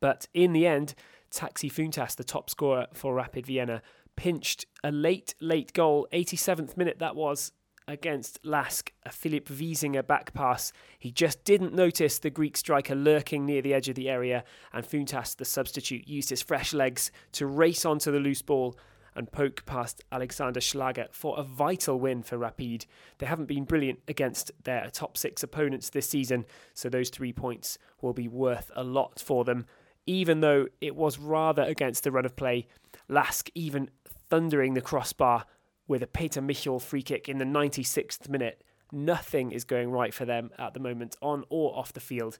But 0.00 0.26
in 0.34 0.52
the 0.52 0.66
end, 0.66 0.94
Taxi 1.30 1.70
Fountas, 1.70 2.16
the 2.16 2.24
top 2.24 2.50
scorer 2.50 2.86
for 2.92 3.14
Rapid 3.14 3.46
Vienna, 3.46 3.82
pinched 4.16 4.66
a 4.84 4.90
late, 4.90 5.34
late 5.40 5.72
goal, 5.72 6.06
87th 6.12 6.76
minute 6.76 6.98
that 6.98 7.16
was, 7.16 7.52
against 7.88 8.38
Lask, 8.44 8.92
a 9.04 9.10
Philip 9.10 9.48
Wiesinger 9.48 10.06
back 10.06 10.32
pass. 10.32 10.72
He 10.98 11.10
just 11.10 11.44
didn't 11.44 11.74
notice 11.74 12.18
the 12.18 12.30
Greek 12.30 12.56
striker 12.56 12.94
lurking 12.94 13.44
near 13.46 13.62
the 13.62 13.74
edge 13.74 13.88
of 13.88 13.94
the 13.94 14.08
area, 14.08 14.44
and 14.72 14.84
Fountas, 14.84 15.36
the 15.36 15.44
substitute, 15.44 16.06
used 16.08 16.30
his 16.30 16.42
fresh 16.42 16.72
legs 16.72 17.10
to 17.32 17.46
race 17.46 17.84
onto 17.84 18.10
the 18.10 18.20
loose 18.20 18.42
ball 18.42 18.76
and 19.14 19.30
poke 19.32 19.64
past 19.66 20.02
Alexander 20.10 20.60
Schlager 20.60 21.06
for 21.10 21.38
a 21.38 21.42
vital 21.42 21.98
win 21.98 22.22
for 22.22 22.38
Rapid. 22.38 22.86
They 23.18 23.26
haven't 23.26 23.46
been 23.46 23.64
brilliant 23.64 24.00
against 24.08 24.50
their 24.64 24.88
top 24.92 25.16
six 25.16 25.42
opponents 25.42 25.90
this 25.90 26.08
season, 26.08 26.46
so 26.74 26.88
those 26.88 27.10
three 27.10 27.32
points 27.32 27.78
will 28.00 28.12
be 28.12 28.28
worth 28.28 28.70
a 28.74 28.84
lot 28.84 29.20
for 29.20 29.44
them. 29.44 29.66
Even 30.06 30.40
though 30.40 30.66
it 30.80 30.96
was 30.96 31.18
rather 31.18 31.62
against 31.62 32.04
the 32.04 32.10
run 32.10 32.24
of 32.24 32.36
play, 32.36 32.66
Lask 33.08 33.50
even 33.54 33.90
thundering 34.28 34.74
the 34.74 34.80
crossbar 34.80 35.44
with 35.86 36.02
a 36.02 36.06
Peter 36.06 36.40
Michorl 36.40 36.80
free 36.80 37.02
kick 37.02 37.28
in 37.28 37.38
the 37.38 37.44
96th 37.44 38.28
minute. 38.28 38.64
Nothing 38.90 39.52
is 39.52 39.64
going 39.64 39.90
right 39.90 40.12
for 40.12 40.24
them 40.24 40.50
at 40.58 40.74
the 40.74 40.80
moment, 40.80 41.16
on 41.22 41.44
or 41.48 41.76
off 41.76 41.92
the 41.92 42.00
field. 42.00 42.38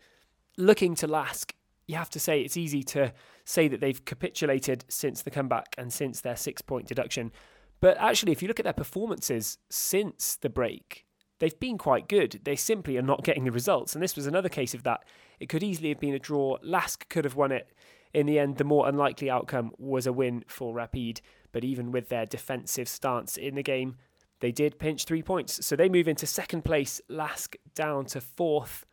Looking 0.57 0.95
to 0.97 1.07
Lask, 1.07 1.55
you 1.87 1.97
have 1.97 2.11
to 2.11 2.21
say 2.21 2.41
it's 2.41 2.57
easy 2.57 2.83
to 2.83 3.13
say 3.45 3.69
that 3.69 3.81
they've 3.81 4.05
capitulated 4.05 4.85
since 4.89 5.23
the 5.23 5.31
comeback 5.31 5.75
and 5.77 5.93
since 5.93 6.21
their 6.21 6.37
six 6.37 6.63
point 6.63 6.87
deduction. 6.87 7.33
But 7.81 7.97
actually, 7.99 8.33
if 8.33 8.43
you 8.43 8.49
look 8.49 8.61
at 8.61 8.65
their 8.65 8.73
performances 8.73 9.59
since 9.69 10.37
the 10.37 10.49
break, 10.49 11.05
they've 11.41 11.59
been 11.59 11.79
quite 11.79 12.09
good. 12.09 12.41
They 12.45 12.55
simply 12.55 12.97
are 12.97 13.03
not 13.03 13.25
getting 13.25 13.45
the 13.45 13.51
results. 13.51 13.95
And 13.95 14.03
this 14.03 14.15
was 14.15 14.29
another 14.29 14.49
case 14.49 14.75
of 14.75 14.85
that. 14.85 15.05
It 15.41 15.49
could 15.49 15.65
easily 15.65 15.89
have 15.89 15.99
been 15.99 16.15
a 16.15 16.21
draw. 16.21 16.59
Lask 16.63 17.09
could 17.09 17.25
have 17.25 17.35
won 17.35 17.51
it. 17.51 17.69
In 18.15 18.27
the 18.27 18.39
end, 18.39 18.59
the 18.59 18.65
more 18.65 18.89
unlikely 18.89 19.29
outcome 19.29 19.73
was 19.79 20.07
a 20.07 20.13
win 20.13 20.45
for 20.47 20.73
Rapid. 20.73 21.21
But 21.51 21.65
even 21.65 21.91
with 21.91 22.09
their 22.09 22.27
defensive 22.27 22.89
stance 22.89 23.37
in 23.37 23.57
the 23.57 23.63
game, 23.65 23.97
they 24.39 24.53
did 24.53 24.79
pinch 24.79 25.05
three 25.05 25.23
points. 25.23 25.67
So 25.67 25.75
they 25.75 25.89
move 25.89 26.07
into 26.07 26.27
second 26.27 26.65
place, 26.65 27.01
Lask 27.09 27.57
down 27.75 28.05
to 28.07 28.21
fourth. 28.21 28.87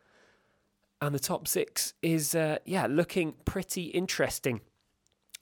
And 1.02 1.14
the 1.14 1.18
top 1.18 1.48
six 1.48 1.94
is, 2.02 2.34
uh, 2.34 2.58
yeah, 2.64 2.86
looking 2.86 3.34
pretty 3.44 3.84
interesting. 3.84 4.60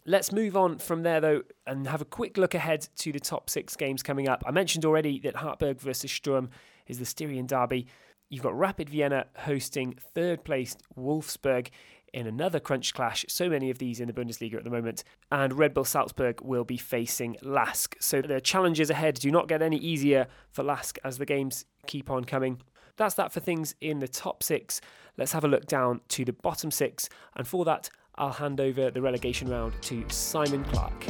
Let's 0.06 0.32
move 0.32 0.56
on 0.56 0.78
from 0.78 1.02
there, 1.02 1.20
though, 1.20 1.42
and 1.66 1.86
have 1.88 2.00
a 2.00 2.06
quick 2.06 2.36
look 2.36 2.54
ahead 2.54 2.88
to 2.98 3.12
the 3.12 3.20
top 3.20 3.50
six 3.50 3.76
games 3.76 4.02
coming 4.02 4.28
up. 4.28 4.42
I 4.46 4.52
mentioned 4.52 4.84
already 4.84 5.18
that 5.20 5.34
Hartberg 5.34 5.80
versus 5.80 6.10
Sturm 6.10 6.50
is 6.86 6.98
the 6.98 7.04
Styrian 7.04 7.46
derby. 7.46 7.86
You've 8.30 8.42
got 8.42 8.56
Rapid 8.56 8.88
Vienna 8.88 9.26
hosting 9.36 9.98
third 10.14 10.44
placed 10.44 10.82
Wolfsburg 10.96 11.68
in 12.14 12.26
another 12.26 12.60
crunch 12.60 12.94
clash. 12.94 13.24
So 13.28 13.50
many 13.50 13.68
of 13.68 13.78
these 13.78 14.00
in 14.00 14.06
the 14.06 14.12
Bundesliga 14.12 14.54
at 14.54 14.64
the 14.64 14.70
moment. 14.70 15.04
And 15.30 15.58
Red 15.58 15.74
Bull 15.74 15.84
Salzburg 15.84 16.40
will 16.40 16.64
be 16.64 16.78
facing 16.78 17.36
Lask. 17.42 17.96
So 18.00 18.22
the 18.22 18.40
challenges 18.40 18.90
ahead 18.90 19.16
do 19.16 19.30
not 19.30 19.48
get 19.48 19.60
any 19.60 19.76
easier 19.76 20.26
for 20.50 20.62
Lask 20.62 20.98
as 21.04 21.18
the 21.18 21.26
games 21.26 21.64
keep 21.86 22.10
on 22.10 22.24
coming. 22.24 22.62
That's 22.98 23.14
that 23.14 23.32
for 23.32 23.38
things 23.38 23.76
in 23.80 24.00
the 24.00 24.08
top 24.08 24.42
six. 24.42 24.80
Let's 25.16 25.30
have 25.30 25.44
a 25.44 25.48
look 25.48 25.66
down 25.66 26.00
to 26.08 26.24
the 26.24 26.32
bottom 26.32 26.72
six. 26.72 27.08
And 27.36 27.46
for 27.46 27.64
that, 27.64 27.88
I'll 28.16 28.32
hand 28.32 28.60
over 28.60 28.90
the 28.90 29.00
relegation 29.00 29.48
round 29.48 29.80
to 29.82 30.04
Simon 30.08 30.64
Clark. 30.64 31.06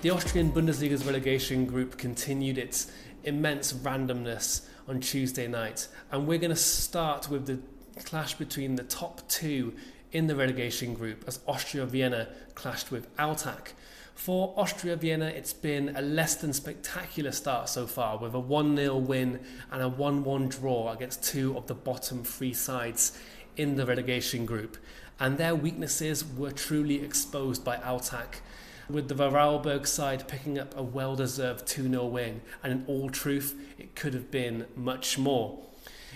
The 0.00 0.10
Austrian 0.10 0.50
Bundesliga's 0.50 1.04
relegation 1.04 1.66
group 1.66 1.98
continued 1.98 2.56
its 2.56 2.90
immense 3.24 3.74
randomness 3.74 4.66
on 4.88 5.00
Tuesday 5.00 5.46
night. 5.46 5.88
And 6.10 6.26
we're 6.26 6.38
going 6.38 6.50
to 6.50 6.56
start 6.56 7.28
with 7.28 7.46
the 7.46 7.58
clash 8.02 8.32
between 8.32 8.76
the 8.76 8.84
top 8.84 9.28
two 9.28 9.74
in 10.10 10.26
the 10.26 10.34
relegation 10.34 10.94
group 10.94 11.24
as 11.26 11.40
Austria 11.46 11.84
Vienna 11.84 12.28
clashed 12.54 12.90
with 12.90 13.14
Altach. 13.16 13.72
For 14.14 14.54
Austria 14.56 14.96
Vienna, 14.96 15.26
it's 15.26 15.52
been 15.52 15.96
a 15.96 16.02
less 16.02 16.36
than 16.36 16.52
spectacular 16.52 17.32
start 17.32 17.68
so 17.68 17.86
far, 17.86 18.18
with 18.18 18.34
a 18.34 18.40
1 18.40 18.76
0 18.76 18.96
win 18.96 19.40
and 19.70 19.82
a 19.82 19.88
1 19.88 20.24
1 20.24 20.48
draw 20.48 20.92
against 20.92 21.24
two 21.24 21.56
of 21.56 21.66
the 21.66 21.74
bottom 21.74 22.22
three 22.22 22.52
sides 22.52 23.18
in 23.56 23.76
the 23.76 23.86
relegation 23.86 24.46
group. 24.46 24.76
And 25.18 25.38
their 25.38 25.54
weaknesses 25.54 26.24
were 26.24 26.52
truly 26.52 27.02
exposed 27.02 27.64
by 27.64 27.76
Altach 27.78 28.40
with 28.88 29.08
the 29.08 29.14
Vorarlberg 29.14 29.86
side 29.86 30.28
picking 30.28 30.58
up 30.58 30.76
a 30.76 30.82
well 30.82 31.16
deserved 31.16 31.66
2 31.66 31.88
0 31.88 32.06
win, 32.06 32.40
and 32.62 32.72
in 32.72 32.84
all 32.86 33.10
truth, 33.10 33.54
it 33.78 33.94
could 33.94 34.14
have 34.14 34.30
been 34.30 34.66
much 34.76 35.18
more. 35.18 35.58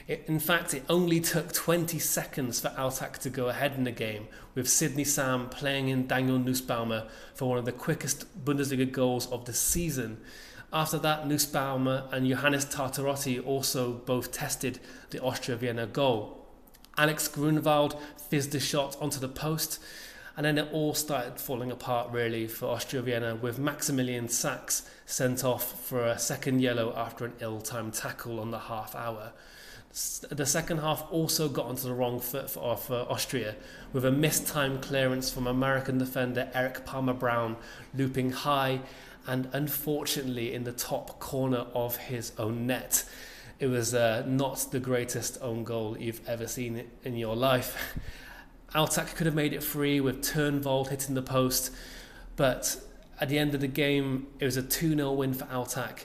It, 0.09 0.25
in 0.29 0.39
fact, 0.39 0.73
it 0.73 0.85
only 0.89 1.21
took 1.21 1.53
20 1.53 1.99
seconds 1.99 2.61
for 2.61 2.69
Altach 2.69 3.19
to 3.19 3.31
go 3.31 3.49
ahead 3.49 3.75
in 3.75 3.83
the 3.83 3.91
game, 3.91 4.29
with 4.55 4.69
Sidney 4.69 5.03
Sam 5.03 5.49
playing 5.49 5.89
in 5.89 6.07
Daniel 6.07 6.39
Nussbaumer 6.39 7.09
for 7.35 7.49
one 7.49 7.59
of 7.59 7.65
the 7.65 7.73
quickest 7.73 8.45
Bundesliga 8.45 8.91
goals 8.91 9.27
of 9.33 9.47
the 9.47 9.53
season. 9.53 10.19
After 10.73 10.99
that, 10.99 11.25
Nussbaumer 11.25 12.13
and 12.13 12.29
Johannes 12.29 12.67
Tartarotti 12.67 13.45
also 13.45 13.95
both 13.95 14.31
tested 14.31 14.79
the 15.11 15.21
Austria 15.21 15.57
Vienna 15.57 15.87
goal. 15.87 16.47
Alex 16.97 17.27
Grunwald 17.27 18.01
fizzed 18.31 18.53
the 18.53 18.61
shot 18.61 18.97
onto 19.01 19.19
the 19.19 19.29
post, 19.29 19.81
and 20.37 20.47
then 20.47 20.57
it 20.57 20.69
all 20.73 20.95
started 20.95 21.41
falling 21.41 21.73
apart 21.73 22.13
really 22.13 22.47
for 22.47 22.67
Austria 22.67 23.03
Vienna 23.03 23.35
with 23.35 23.59
Maximilian 23.59 24.29
Sax 24.29 24.89
sent 25.05 25.43
off 25.43 25.85
for 25.85 26.07
a 26.07 26.19
second 26.19 26.61
yellow 26.61 26.95
after 26.97 27.25
an 27.25 27.33
ill 27.41 27.61
timed 27.61 27.95
tackle 27.95 28.39
on 28.39 28.53
the 28.53 28.59
half 28.59 28.95
hour. 28.95 29.33
The 30.29 30.45
second 30.45 30.79
half 30.79 31.11
also 31.11 31.49
got 31.49 31.65
onto 31.67 31.85
the 31.85 31.95
wrong 31.95 32.21
foot 32.21 32.51
for, 32.51 32.77
for 32.77 33.07
Austria 33.11 33.57
with 33.95 34.05
a 34.05 34.13
mistimed 34.13 34.83
clearance 34.83 35.31
from 35.31 35.47
American 35.47 35.97
defender 35.97 36.51
Erik 36.53 36.85
Palmer 36.85 37.15
Brown 37.15 37.57
looping 37.95 38.31
high 38.31 38.81
and 39.27 39.49
unfortunately 39.55 40.53
in 40.53 40.65
the 40.65 40.73
top 40.73 41.19
corner 41.19 41.65
of 41.73 41.97
his 41.97 42.33
own 42.37 42.67
net. 42.67 43.05
It 43.59 43.69
was 43.69 43.95
uh, 43.95 44.25
not 44.27 44.67
the 44.71 44.81
greatest 44.81 45.39
own 45.41 45.65
goal 45.65 45.97
you've 45.99 46.21
ever 46.29 46.47
seen 46.47 46.91
in 47.03 47.17
your 47.17 47.35
life. 47.35 47.97
Altach 48.75 49.17
could 49.17 49.25
have 49.25 49.35
made 49.35 49.55
it 49.55 49.63
free 49.63 49.99
with 49.99 50.21
Turnwald 50.21 50.89
hitting 50.89 51.15
the 51.15 51.23
post, 51.23 51.73
but 52.37 52.77
at 53.19 53.31
the 53.31 53.39
end 53.39 53.55
of 53.55 53.63
the 53.63 53.67
game, 53.67 54.27
it 54.41 54.45
was 54.45 54.59
a 54.59 54.63
2 54.63 54.95
0 54.95 55.13
win 55.13 55.33
for 55.33 55.47
Altach, 55.47 56.05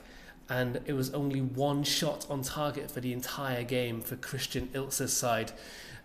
and 0.52 0.82
it 0.86 0.92
was 0.92 1.14
only 1.14 1.40
one 1.40 1.82
shot 1.82 2.28
on 2.30 2.42
target 2.42 2.92
for 2.92 3.00
the 3.00 3.14
entire 3.14 3.64
game 3.64 4.02
for 4.02 4.18
Christian 4.18 4.68
Ilzer's 4.74 5.14
side. 5.14 5.54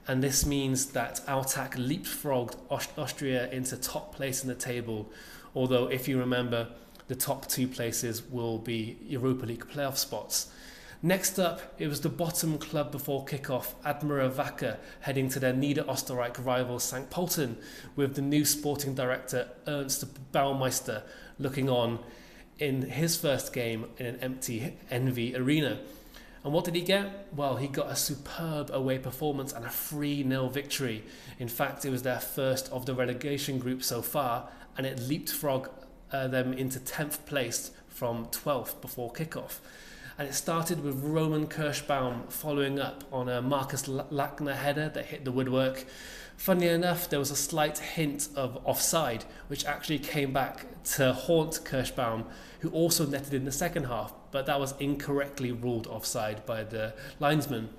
And 0.06 0.22
this 0.22 0.46
means 0.46 0.86
that 0.92 1.20
Altach 1.26 1.72
leapfrogged 1.72 2.54
Austria 2.96 3.50
into 3.50 3.76
top 3.76 4.14
place 4.14 4.44
in 4.44 4.48
the 4.48 4.54
table, 4.54 5.10
although, 5.52 5.88
if 5.88 6.06
you 6.06 6.20
remember, 6.20 6.68
the 7.08 7.16
top 7.16 7.48
two 7.48 7.66
places 7.66 8.22
will 8.22 8.58
be 8.58 8.96
Europa 9.02 9.46
League 9.46 9.66
playoff 9.66 9.96
spots. 9.96 10.52
Next 11.02 11.40
up, 11.40 11.74
it 11.78 11.88
was 11.88 12.02
the 12.02 12.08
bottom 12.08 12.56
club 12.56 12.92
before 12.92 13.24
kickoff, 13.24 13.74
Admira 13.84 14.30
Wacker, 14.30 14.76
heading 15.00 15.28
to 15.30 15.40
their 15.40 15.54
Niederösterreich 15.54 16.44
rival 16.44 16.78
St. 16.78 17.10
Pölten, 17.10 17.56
with 17.96 18.14
the 18.14 18.22
new 18.22 18.44
sporting 18.44 18.94
director 18.94 19.48
Ernst 19.66 20.04
Baumeister 20.32 21.02
looking 21.36 21.68
on 21.68 21.98
in 22.58 22.82
his 22.82 23.16
first 23.16 23.52
game 23.52 23.86
in 23.98 24.06
an 24.06 24.16
empty 24.20 24.74
NV 24.90 25.38
arena. 25.38 25.78
And 26.44 26.52
what 26.52 26.64
did 26.64 26.74
he 26.74 26.80
get? 26.80 27.28
Well, 27.34 27.56
he 27.56 27.66
got 27.66 27.90
a 27.90 27.96
superb 27.96 28.70
away 28.72 28.98
performance 28.98 29.52
and 29.52 29.64
a 29.64 29.68
3 29.70 30.26
0 30.28 30.48
victory. 30.48 31.02
In 31.38 31.48
fact, 31.48 31.84
it 31.84 31.90
was 31.90 32.02
their 32.02 32.20
first 32.20 32.70
of 32.70 32.86
the 32.86 32.94
relegation 32.94 33.58
group 33.58 33.82
so 33.82 34.00
far, 34.00 34.48
and 34.76 34.86
it 34.86 34.98
leapfrogged 34.98 35.70
uh, 36.12 36.28
them 36.28 36.52
into 36.52 36.78
10th 36.78 37.26
place 37.26 37.72
from 37.88 38.26
12th 38.26 38.80
before 38.80 39.12
kickoff 39.12 39.58
and 40.18 40.28
it 40.28 40.34
started 40.34 40.82
with 40.82 41.02
Roman 41.02 41.46
Kerschbaum 41.46 42.30
following 42.32 42.80
up 42.80 43.04
on 43.12 43.28
a 43.28 43.42
Marcus 43.42 43.82
Lackner 43.82 44.54
header 44.54 44.88
that 44.88 45.06
hit 45.06 45.24
the 45.24 45.32
woodwork. 45.32 45.84
Funnily 46.36 46.68
enough, 46.68 47.08
there 47.08 47.18
was 47.18 47.30
a 47.30 47.36
slight 47.36 47.78
hint 47.78 48.28
of 48.36 48.58
offside, 48.64 49.24
which 49.48 49.64
actually 49.64 49.98
came 49.98 50.32
back 50.32 50.66
to 50.84 51.12
haunt 51.12 51.60
Kerschbaum, 51.64 52.24
who 52.60 52.70
also 52.70 53.06
netted 53.06 53.34
in 53.34 53.44
the 53.44 53.52
second 53.52 53.84
half, 53.84 54.12
but 54.30 54.46
that 54.46 54.60
was 54.60 54.74
incorrectly 54.78 55.50
ruled 55.50 55.86
offside 55.86 56.44
by 56.46 56.62
the 56.62 56.94
linesman. 57.18 57.70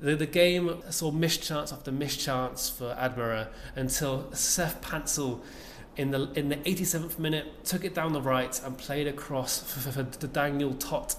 The, 0.00 0.14
the 0.14 0.26
game 0.26 0.82
saw 0.90 1.10
mischance 1.10 1.72
after 1.72 1.90
mischance 1.90 2.68
for 2.68 2.94
Admira 2.96 3.48
until 3.74 4.30
Seth 4.34 4.82
Paintsil 4.82 5.40
in 5.96 6.10
the 6.10 6.30
in 6.34 6.50
the 6.50 6.56
87th 6.56 7.18
minute, 7.18 7.64
took 7.64 7.84
it 7.84 7.94
down 7.94 8.12
the 8.12 8.20
right 8.20 8.60
and 8.64 8.76
played 8.76 9.06
across 9.06 9.62
for, 9.62 9.90
for, 9.90 10.04
for 10.04 10.26
Daniel 10.26 10.74
Toth 10.74 11.16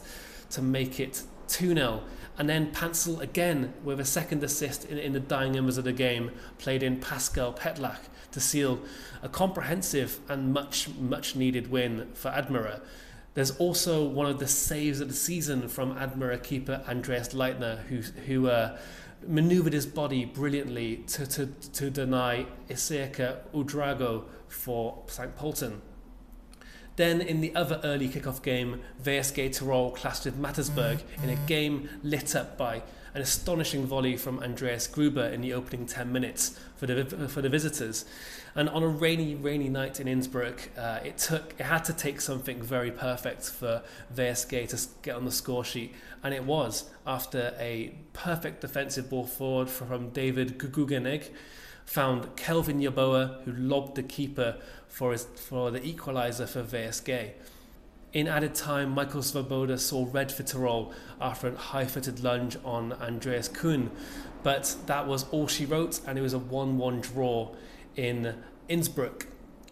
to 0.52 0.62
make 0.62 1.00
it 1.00 1.24
2 1.48 1.74
0. 1.74 2.04
And 2.38 2.48
then 2.48 2.72
Paintsil 2.72 3.20
again 3.20 3.74
with 3.84 4.00
a 4.00 4.06
second 4.06 4.44
assist 4.44 4.86
in, 4.86 4.98
in 4.98 5.13
the 5.13 5.20
dying 5.20 5.58
embers 5.58 5.77
of 5.77 5.86
the 5.86 5.94
game, 5.94 6.32
played 6.58 6.84
in 6.84 7.00
Pascal 7.00 7.51
Petlach 7.53 8.01
to 8.32 8.39
seal 8.39 8.79
a 9.24 9.29
comprehensive 9.29 10.20
and 10.29 10.53
much, 10.53 10.89
much 10.89 11.36
needed 11.36 11.72
win 11.72 12.10
for 12.13 12.29
Admira. 12.29 12.82
There's 13.34 13.51
also 13.58 14.08
one 14.08 14.25
of 14.27 14.39
the 14.39 14.48
saves 14.48 15.00
of 15.00 15.08
the 15.08 15.13
season 15.13 15.67
from 15.67 15.96
Admira 15.96 16.41
keeper 16.41 16.82
Andreas 16.88 17.29
Leitner, 17.29 17.84
who, 17.86 18.01
who 18.25 18.48
uh, 18.48 18.77
maneuvered 19.27 19.74
his 19.74 19.86
body 19.86 20.25
brilliantly 20.25 20.98
to, 21.08 21.25
to, 21.27 21.46
to 21.46 21.89
deny 21.89 22.46
Issiaka 22.70 23.38
Ouédraogo 23.53 24.25
for 24.48 25.03
St. 25.08 25.36
Pölten. 25.36 25.82
Then 26.98 27.22
in 27.22 27.42
the 27.42 27.56
other 27.56 27.80
early 27.84 28.10
kickoff 28.10 28.42
game, 28.42 28.82
VSG 29.04 29.50
Tirol 29.50 29.96
clashed 29.96 30.25
with 30.25 30.36
Mattersburg 30.36 31.01
in 31.24 31.30
a 31.30 31.36
game 31.48 31.89
lit 32.04 32.36
up 32.36 32.58
by 32.58 32.82
an 33.13 33.22
astonishing 33.22 33.86
volley 33.86 34.18
from 34.18 34.39
Andreas 34.39 34.88
Gruber 34.88 35.25
in 35.25 35.42
the 35.42 35.54
opening 35.54 35.86
10 35.86 36.12
minutes 36.12 36.60
for 36.75 36.88
the, 36.88 37.06
for 37.06 37.42
the 37.42 37.50
visitors. 37.50 38.06
And 38.56 38.68
on 38.70 38.82
a 38.82 38.88
rainy, 38.88 39.36
rainy 39.36 39.70
night 39.70 40.00
in 40.00 40.08
Innsbruck, 40.08 40.70
uh, 40.75 41.00
it 41.04 41.20
took 41.20 41.54
it 41.60 41.63
had 41.63 41.86
to 41.86 41.94
take 41.94 42.20
something 42.20 42.63
very 42.63 42.89
perfect 42.89 43.44
for 43.44 43.84
VSG 44.16 44.68
to 44.70 44.88
get 45.04 45.16
on 45.16 45.25
the 45.25 45.32
score 45.32 45.63
sheet, 45.63 45.94
and 46.24 46.34
it 46.34 46.44
was 46.44 46.89
after 47.06 47.54
a 47.60 47.94
perfect 48.13 48.62
defensive 48.62 49.12
ball 49.12 49.27
forward 49.27 49.70
from 49.70 50.10
David 50.10 50.58
Gugganig 50.58 51.30
found 51.88 52.36
Kelvin 52.36 52.79
Yeboah, 52.79 53.44
who 53.44 53.53
lobbed 53.53 53.96
the 53.96 54.03
keeper 54.03 54.58
for, 54.89 55.13
his, 55.13 55.24
for 55.24 55.72
the 55.72 55.79
equaliser 55.79 56.48
for 56.48 56.62
VSG. 56.62 57.32
In 58.13 58.27
added 58.27 58.53
time, 58.53 58.91
Michael 58.91 59.22
Svoboda 59.22 59.79
saw 59.79 60.08
red 60.12 60.32
for 60.32 60.44
Tirol 60.44 60.94
after 61.20 61.48
a 61.48 61.56
high 61.56 61.86
footed 61.86 62.24
lunge 62.24 62.58
on 62.63 62.94
Andreas 62.94 63.48
Kuhn, 63.48 63.89
but 64.44 64.75
that 64.86 65.08
was 65.08 65.27
all 65.29 65.48
she 65.48 65.65
wrote, 65.65 66.01
and 66.06 66.17
it 66.20 66.22
was 66.22 66.34
a 66.34 66.39
1 66.39 66.77
1 66.77 67.01
draw 67.01 67.56
in 67.96 68.36
Innsbruck. 68.67 69.27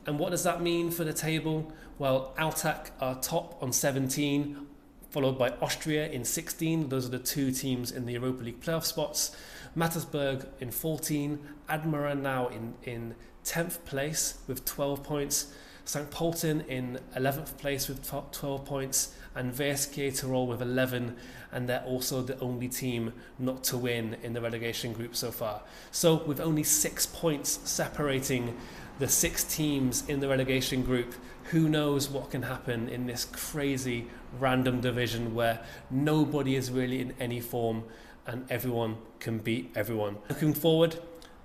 And 0.06 0.18
what 0.18 0.32
does 0.32 0.44
that 0.44 0.62
mean 0.62 0.92
for 0.92 1.04
the 1.04 1.14
table? 1.14 1.72
Well, 1.98 2.34
Altach 2.38 2.92
are 3.02 3.16
top 3.16 3.62
on 3.62 3.74
17, 3.74 4.68
followed 5.16 5.40
by 5.40 5.50
Austria 5.62 6.10
in 6.10 6.26
16. 6.26 6.90
Those 6.90 7.06
are 7.06 7.10
the 7.10 7.20
two 7.20 7.50
teams 7.50 7.90
in 7.90 8.06
the 8.06 8.12
Europa 8.12 8.44
League 8.44 8.60
playoff 8.60 8.84
spots. 8.84 9.34
Mattersburg 9.74 10.46
in 10.60 10.72
14, 10.72 11.40
Admira 11.70 12.20
now 12.20 12.50
in, 12.50 12.74
in 12.84 13.16
10th 13.46 13.86
place 13.86 14.40
with 14.46 14.66
12 14.66 15.04
points, 15.04 15.54
St. 15.86 16.12
Pölten 16.12 16.68
in 16.68 17.00
11th 17.16 17.58
place 17.58 17.88
with 17.88 18.06
12 18.06 18.66
points, 18.66 19.16
and 19.36 19.54
VSG 19.54 20.10
Tirol 20.20 20.48
with 20.48 20.62
11, 20.62 21.16
and 21.54 21.70
they're 21.70 21.84
also 21.84 22.22
the 22.22 22.38
only 22.42 22.68
team 22.68 23.14
not 23.40 23.64
to 23.66 23.78
win 23.78 24.18
in 24.22 24.34
the 24.34 24.42
relegation 24.42 24.92
group 24.92 25.16
so 25.16 25.32
far. 25.32 25.62
So, 25.92 26.26
with 26.26 26.42
only 26.42 26.64
six 26.64 27.06
points 27.06 27.60
separating 27.64 28.58
the 29.00 29.08
six 29.08 29.44
teams 29.44 30.08
in 30.08 30.20
the 30.20 30.28
relegation 30.28 30.84
group, 30.84 31.16
who 31.52 31.70
knows 31.70 32.10
what 32.10 32.32
can 32.32 32.44
happen 32.44 32.90
in 32.90 33.06
this 33.06 33.26
crazy 33.26 34.08
random 34.40 34.82
division 34.82 35.36
where 35.36 35.60
nobody 35.92 36.56
is 36.56 36.72
really 36.72 37.02
in 37.02 37.14
any 37.20 37.40
form 37.40 37.84
and 38.26 38.46
everyone 38.50 38.98
can 39.20 39.38
beat 39.38 39.72
everyone. 39.76 40.18
Looking 40.30 40.54
forward, 40.54 40.98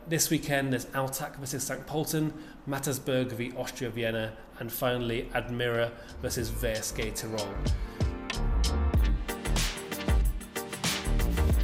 this 0.09 0.31
weekend 0.31 0.73
there's 0.73 0.87
Altach 0.87 1.37
versus 1.37 1.63
St. 1.65 1.87
Pölten, 1.87 2.33
Mattersburg 2.69 3.33
v 3.33 3.53
Austria 3.57 3.91
Vienna, 3.91 4.33
and 4.59 4.73
finally 4.73 5.29
Admira 5.35 5.91
versus 6.23 6.51
VSG 6.51 7.13
Tirol. 7.13 7.49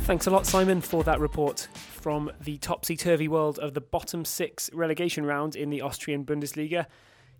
Thanks 0.07 0.29
a 0.29 0.31
lot, 0.31 0.47
Simon, 0.47 0.81
for 0.81 1.03
that 1.03 1.19
report 1.19 1.67
from 1.75 2.31
the 2.41 2.59
topsy 2.59 2.97
turvy 2.97 3.27
world 3.27 3.59
of 3.59 3.75
the 3.75 3.81
bottom 3.81 4.25
six 4.25 4.71
relegation 4.73 5.27
round 5.27 5.57
in 5.57 5.69
the 5.69 5.81
Austrian 5.81 6.25
Bundesliga. 6.25 6.87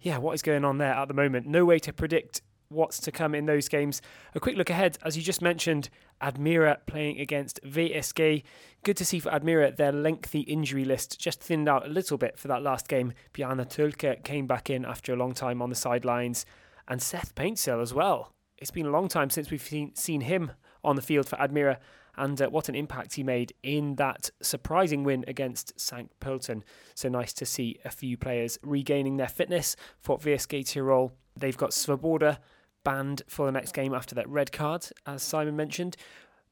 Yeah, 0.01 0.19
what 0.19 0.35
is 0.35 0.43
going 0.43 0.65
on 0.65 0.79
there 0.79 0.93
at 0.93 1.07
the 1.07 1.15
moment? 1.15 1.47
No 1.47 1.65
way 1.65 1.79
to 1.79 1.93
predict 1.93 2.43
what's 2.69 2.99
to 3.03 3.13
come 3.13 3.37
in 3.37 3.47
those 3.47 3.69
games. 3.69 4.03
A 4.35 4.41
quick 4.41 4.57
look 4.57 4.69
ahead, 4.69 4.99
as 5.05 5.17
you 5.17 5.23
just 5.23 5.41
mentioned, 5.41 5.91
Admira 6.21 6.79
playing 6.87 7.21
against 7.21 7.63
VSG. 7.63 8.43
Good 8.83 8.97
to 8.97 9.05
see 9.05 9.21
for 9.21 9.31
Admira 9.31 9.77
their 9.77 9.93
lengthy 9.93 10.41
injury 10.41 10.85
list 10.85 11.21
just 11.21 11.41
thinned 11.41 11.69
out 11.69 11.87
a 11.87 11.89
little 11.89 12.19
bit 12.19 12.37
for 12.37 12.49
that 12.49 12.65
last 12.65 12.89
game. 12.89 13.13
Bjarne 13.33 13.65
Thoelke 13.65 14.25
came 14.25 14.49
back 14.49 14.71
in 14.71 14.85
after 14.85 15.13
a 15.13 15.17
long 15.17 15.35
time 15.35 15.63
on 15.63 15.71
the 15.71 15.77
sidelines, 15.77 16.45
and 16.89 17.01
Seth 17.01 17.33
Paintsil 17.37 17.81
as 17.81 17.95
well. 17.95 18.33
It's 18.59 18.73
been 18.73 18.87
a 18.87 18.91
long 18.91 19.07
time 19.07 19.31
since 19.31 19.53
we've 19.53 19.63
seen, 19.63 19.95
seen 19.95 20.23
him 20.23 20.51
on 20.83 20.97
the 20.97 21.03
field 21.03 21.29
for 21.29 21.37
Admira, 21.37 21.77
and 22.17 22.41
uh, 22.41 22.49
what 22.49 22.69
an 22.69 22.75
impact 22.75 23.15
he 23.15 23.23
made 23.23 23.53
in 23.63 23.97
that 23.97 24.31
surprising 24.41 25.05
win 25.05 25.25
against 25.27 25.79
St. 25.79 26.11
Pölten. 26.21 26.63
So 26.95 27.09
nice 27.09 27.33
to 27.35 27.47
see 27.47 27.79
a 27.85 27.91
few 27.91 28.17
players 28.17 28.59
regaining 28.63 29.17
their 29.17 29.29
fitness 29.29 29.77
for 30.01 30.19
VSG 30.19 30.65
Tirol. 30.65 31.13
They've 31.37 31.57
got 31.57 31.71
Svoboda 31.71 32.39
banned 32.85 33.23
for 33.29 33.47
the 33.47 33.53
next 33.53 33.73
game 33.73 33.95
after 33.95 34.15
that 34.15 34.29
red 34.29 34.53
card, 34.53 34.87
as 35.07 35.23
Simon 35.23 35.57
mentioned. 35.57 35.97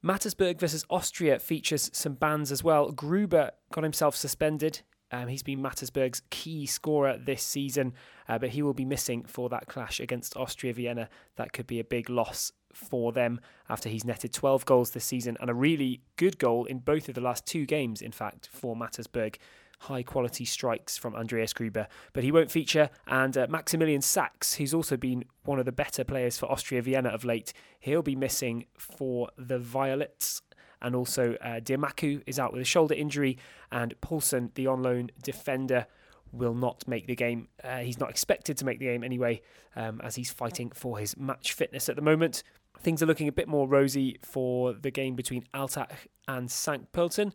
Mattersburg 0.05 0.59
versus 0.61 0.85
Austria 0.91 1.39
features 1.39 1.91
some 1.95 2.15
bans 2.15 2.53
as 2.53 2.63
well. 2.63 2.91
Gruber 2.91 3.53
got 3.73 3.85
himself 3.85 4.15
suspended. 4.15 4.83
Um, 5.11 5.29
he's 5.29 5.43
been 5.43 5.61
Mattersburg's 5.61 6.23
key 6.31 6.67
scorer 6.67 7.17
this 7.17 7.43
season, 7.43 7.95
uh, 8.29 8.39
but 8.39 8.51
he 8.51 8.63
will 8.63 8.75
be 8.75 8.85
missing 8.85 9.25
for 9.25 9.49
that 9.49 9.67
clash 9.67 10.01
against 10.01 10.37
Austria 10.37 10.75
Vienna. 10.75 11.09
That 11.37 11.53
could 11.53 11.67
be 11.67 11.79
a 11.79 11.85
big 11.85 12.11
loss 12.11 12.53
for 12.75 13.13
them 13.13 13.41
after 13.69 13.89
he's 13.89 14.05
netted 14.05 14.33
12 14.33 14.65
goals 14.65 14.91
this 14.91 15.05
season 15.05 15.37
and 15.41 15.49
a 15.49 15.55
really 15.55 16.03
good 16.17 16.39
goal 16.39 16.65
in 16.65 16.79
both 16.79 17.09
of 17.09 17.15
the 17.15 17.21
last 17.21 17.47
two 17.47 17.65
games, 17.67 18.03
in 18.03 18.13
fact, 18.13 18.49
for 18.53 18.77
Mattersburg 18.77 19.37
high 19.85 20.03
quality 20.03 20.45
strikes 20.45 20.97
from 20.97 21.15
Andreas 21.15 21.53
Gruber, 21.53 21.87
but 22.13 22.25
he 22.25 22.33
won't 22.33 22.51
feature. 22.51 22.91
And 23.07 23.37
uh, 23.37 23.47
Maximilian 23.49 24.01
Sax, 24.01 24.55
who's 24.55 24.75
also 24.75 24.97
been 24.97 25.25
one 25.45 25.59
of 25.59 25.67
the 25.67 25.73
better 25.73 26.05
players 26.05 26.39
for 26.39 26.51
Austria 26.51 26.83
Vienna 26.83 27.11
of 27.11 27.25
late, 27.25 27.53
he'll 27.81 28.03
be 28.03 28.17
missing 28.17 28.67
for 28.79 29.29
the 29.37 29.59
Violets. 29.59 30.43
And 30.83 30.95
also, 30.95 31.35
uh, 31.41 31.61
Demaku 31.61 32.23
is 32.27 32.39
out 32.39 32.53
with 32.53 32.61
a 32.61 32.67
shoulder 32.67 32.95
injury, 32.95 33.39
and 33.73 33.99
Paulson, 34.01 34.51
the 34.55 34.67
on 34.67 34.83
loan 34.83 35.11
defender, 35.23 35.87
will 36.31 36.55
not 36.55 36.87
make 36.87 37.07
the 37.07 37.15
game. 37.15 37.49
Uh, 37.63 37.79
he's 37.79 37.99
not 37.99 38.11
expected 38.11 38.59
to 38.59 38.65
make 38.67 38.81
the 38.81 38.87
game 38.87 39.03
anyway, 39.03 39.41
um, 39.77 40.01
as 40.03 40.17
he's 40.17 40.31
fighting 40.31 40.71
for 40.75 40.99
his 40.99 41.17
match 41.17 41.53
fitness 41.53 41.89
at 41.89 41.97
the 41.97 42.03
moment. 42.03 42.43
Things 42.79 43.03
are 43.03 43.07
looking 43.07 43.29
a 43.29 43.33
bit 43.33 43.49
more 43.49 43.67
rosy 43.69 44.19
for 44.23 44.73
the 44.73 44.91
game 44.91 45.15
between 45.15 45.45
Altach 45.55 46.07
and 46.29 46.51
St. 46.51 46.93
Pölten. 46.93 47.33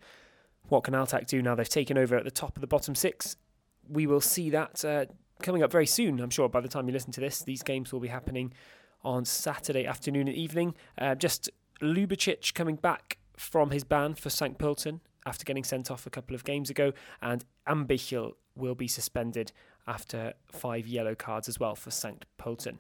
What 0.67 0.83
can 0.83 0.93
Altach 0.93 1.25
do 1.25 1.41
now 1.41 1.55
they've 1.55 1.67
taken 1.67 1.97
over 1.97 2.15
at 2.15 2.23
the 2.23 2.31
top 2.31 2.55
of 2.55 2.61
the 2.61 2.67
bottom 2.67 2.93
six? 2.93 3.35
We 3.87 4.05
will 4.05 4.21
see 4.21 4.49
that 4.51 4.85
uh, 4.85 5.05
coming 5.41 5.63
up 5.63 5.71
very 5.71 5.87
soon. 5.87 6.19
I'm 6.19 6.29
sure 6.29 6.47
by 6.49 6.61
the 6.61 6.67
time 6.67 6.87
you 6.87 6.93
listen 6.93 7.11
to 7.13 7.21
this, 7.21 7.41
these 7.41 7.63
games 7.63 7.91
will 7.91 7.99
be 7.99 8.09
happening 8.09 8.53
on 9.03 9.25
Saturday 9.25 9.85
afternoon 9.85 10.27
and 10.27 10.37
evening. 10.37 10.75
Uh, 10.97 11.15
just 11.15 11.49
Ljubicic 11.81 12.53
coming 12.53 12.75
back 12.75 13.17
from 13.35 13.71
his 13.71 13.83
ban 13.83 14.13
for 14.13 14.29
St. 14.29 14.57
Pölten 14.59 14.99
after 15.25 15.45
getting 15.45 15.63
sent 15.63 15.89
off 15.89 16.05
a 16.05 16.09
couple 16.09 16.35
of 16.35 16.43
games 16.43 16.69
ago, 16.69 16.93
and 17.21 17.45
Ambichel 17.67 18.33
will 18.55 18.75
be 18.75 18.87
suspended 18.87 19.51
after 19.87 20.33
five 20.51 20.87
yellow 20.87 21.15
cards 21.15 21.47
as 21.47 21.59
well 21.59 21.75
for 21.75 21.91
St. 21.91 22.25
Pölten. 22.39 22.77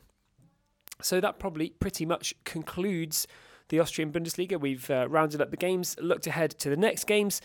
So 1.01 1.21
that 1.21 1.39
probably 1.39 1.71
pretty 1.79 2.05
much 2.05 2.33
concludes 2.43 3.27
the 3.69 3.79
Austrian 3.79 4.11
Bundesliga. 4.11 4.59
We've 4.59 4.89
uh, 4.89 5.07
rounded 5.07 5.41
up 5.41 5.51
the 5.51 5.57
games, 5.57 5.95
looked 5.99 6.27
ahead 6.27 6.51
to 6.59 6.69
the 6.69 6.77
next 6.77 7.05
games. 7.05 7.41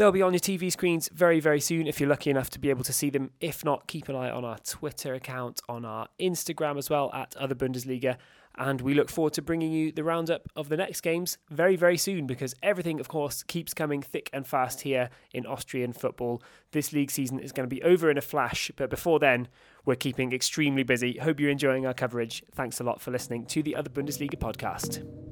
They'll 0.00 0.12
be 0.12 0.22
on 0.22 0.32
your 0.32 0.40
TV 0.40 0.72
screens 0.72 1.10
very, 1.12 1.40
very 1.40 1.60
soon 1.60 1.86
if 1.86 2.00
you're 2.00 2.08
lucky 2.08 2.30
enough 2.30 2.48
to 2.50 2.58
be 2.58 2.70
able 2.70 2.84
to 2.84 2.92
see 2.92 3.10
them. 3.10 3.32
If 3.38 3.66
not, 3.66 3.86
keep 3.86 4.08
an 4.08 4.16
eye 4.16 4.30
on 4.30 4.46
our 4.46 4.56
Twitter 4.60 5.12
account, 5.12 5.60
on 5.68 5.84
our 5.84 6.08
Instagram 6.18 6.78
as 6.78 6.88
well, 6.88 7.10
at 7.12 7.36
Other 7.36 7.54
Bundesliga. 7.54 8.16
And 8.56 8.80
we 8.80 8.94
look 8.94 9.10
forward 9.10 9.34
to 9.34 9.42
bringing 9.42 9.72
you 9.72 9.92
the 9.92 10.02
roundup 10.02 10.48
of 10.56 10.70
the 10.70 10.78
next 10.78 11.02
games 11.02 11.36
very, 11.50 11.76
very 11.76 11.98
soon 11.98 12.26
because 12.26 12.54
everything, 12.62 12.98
of 12.98 13.08
course, 13.08 13.42
keeps 13.42 13.74
coming 13.74 14.00
thick 14.00 14.30
and 14.32 14.46
fast 14.46 14.80
here 14.80 15.10
in 15.34 15.44
Austrian 15.44 15.92
football. 15.92 16.42
This 16.72 16.94
league 16.94 17.10
season 17.10 17.38
is 17.38 17.52
going 17.52 17.68
to 17.68 17.74
be 17.74 17.82
over 17.82 18.10
in 18.10 18.16
a 18.16 18.22
flash, 18.22 18.70
but 18.76 18.88
before 18.88 19.18
then, 19.18 19.48
we're 19.84 19.96
keeping 19.96 20.32
extremely 20.32 20.82
busy. 20.82 21.18
Hope 21.18 21.38
you're 21.38 21.50
enjoying 21.50 21.84
our 21.84 21.92
coverage. 21.92 22.42
Thanks 22.54 22.80
a 22.80 22.84
lot 22.84 23.02
for 23.02 23.10
listening 23.10 23.44
to 23.48 23.62
the 23.62 23.76
Other 23.76 23.90
Bundesliga 23.90 24.36
podcast. 24.36 25.29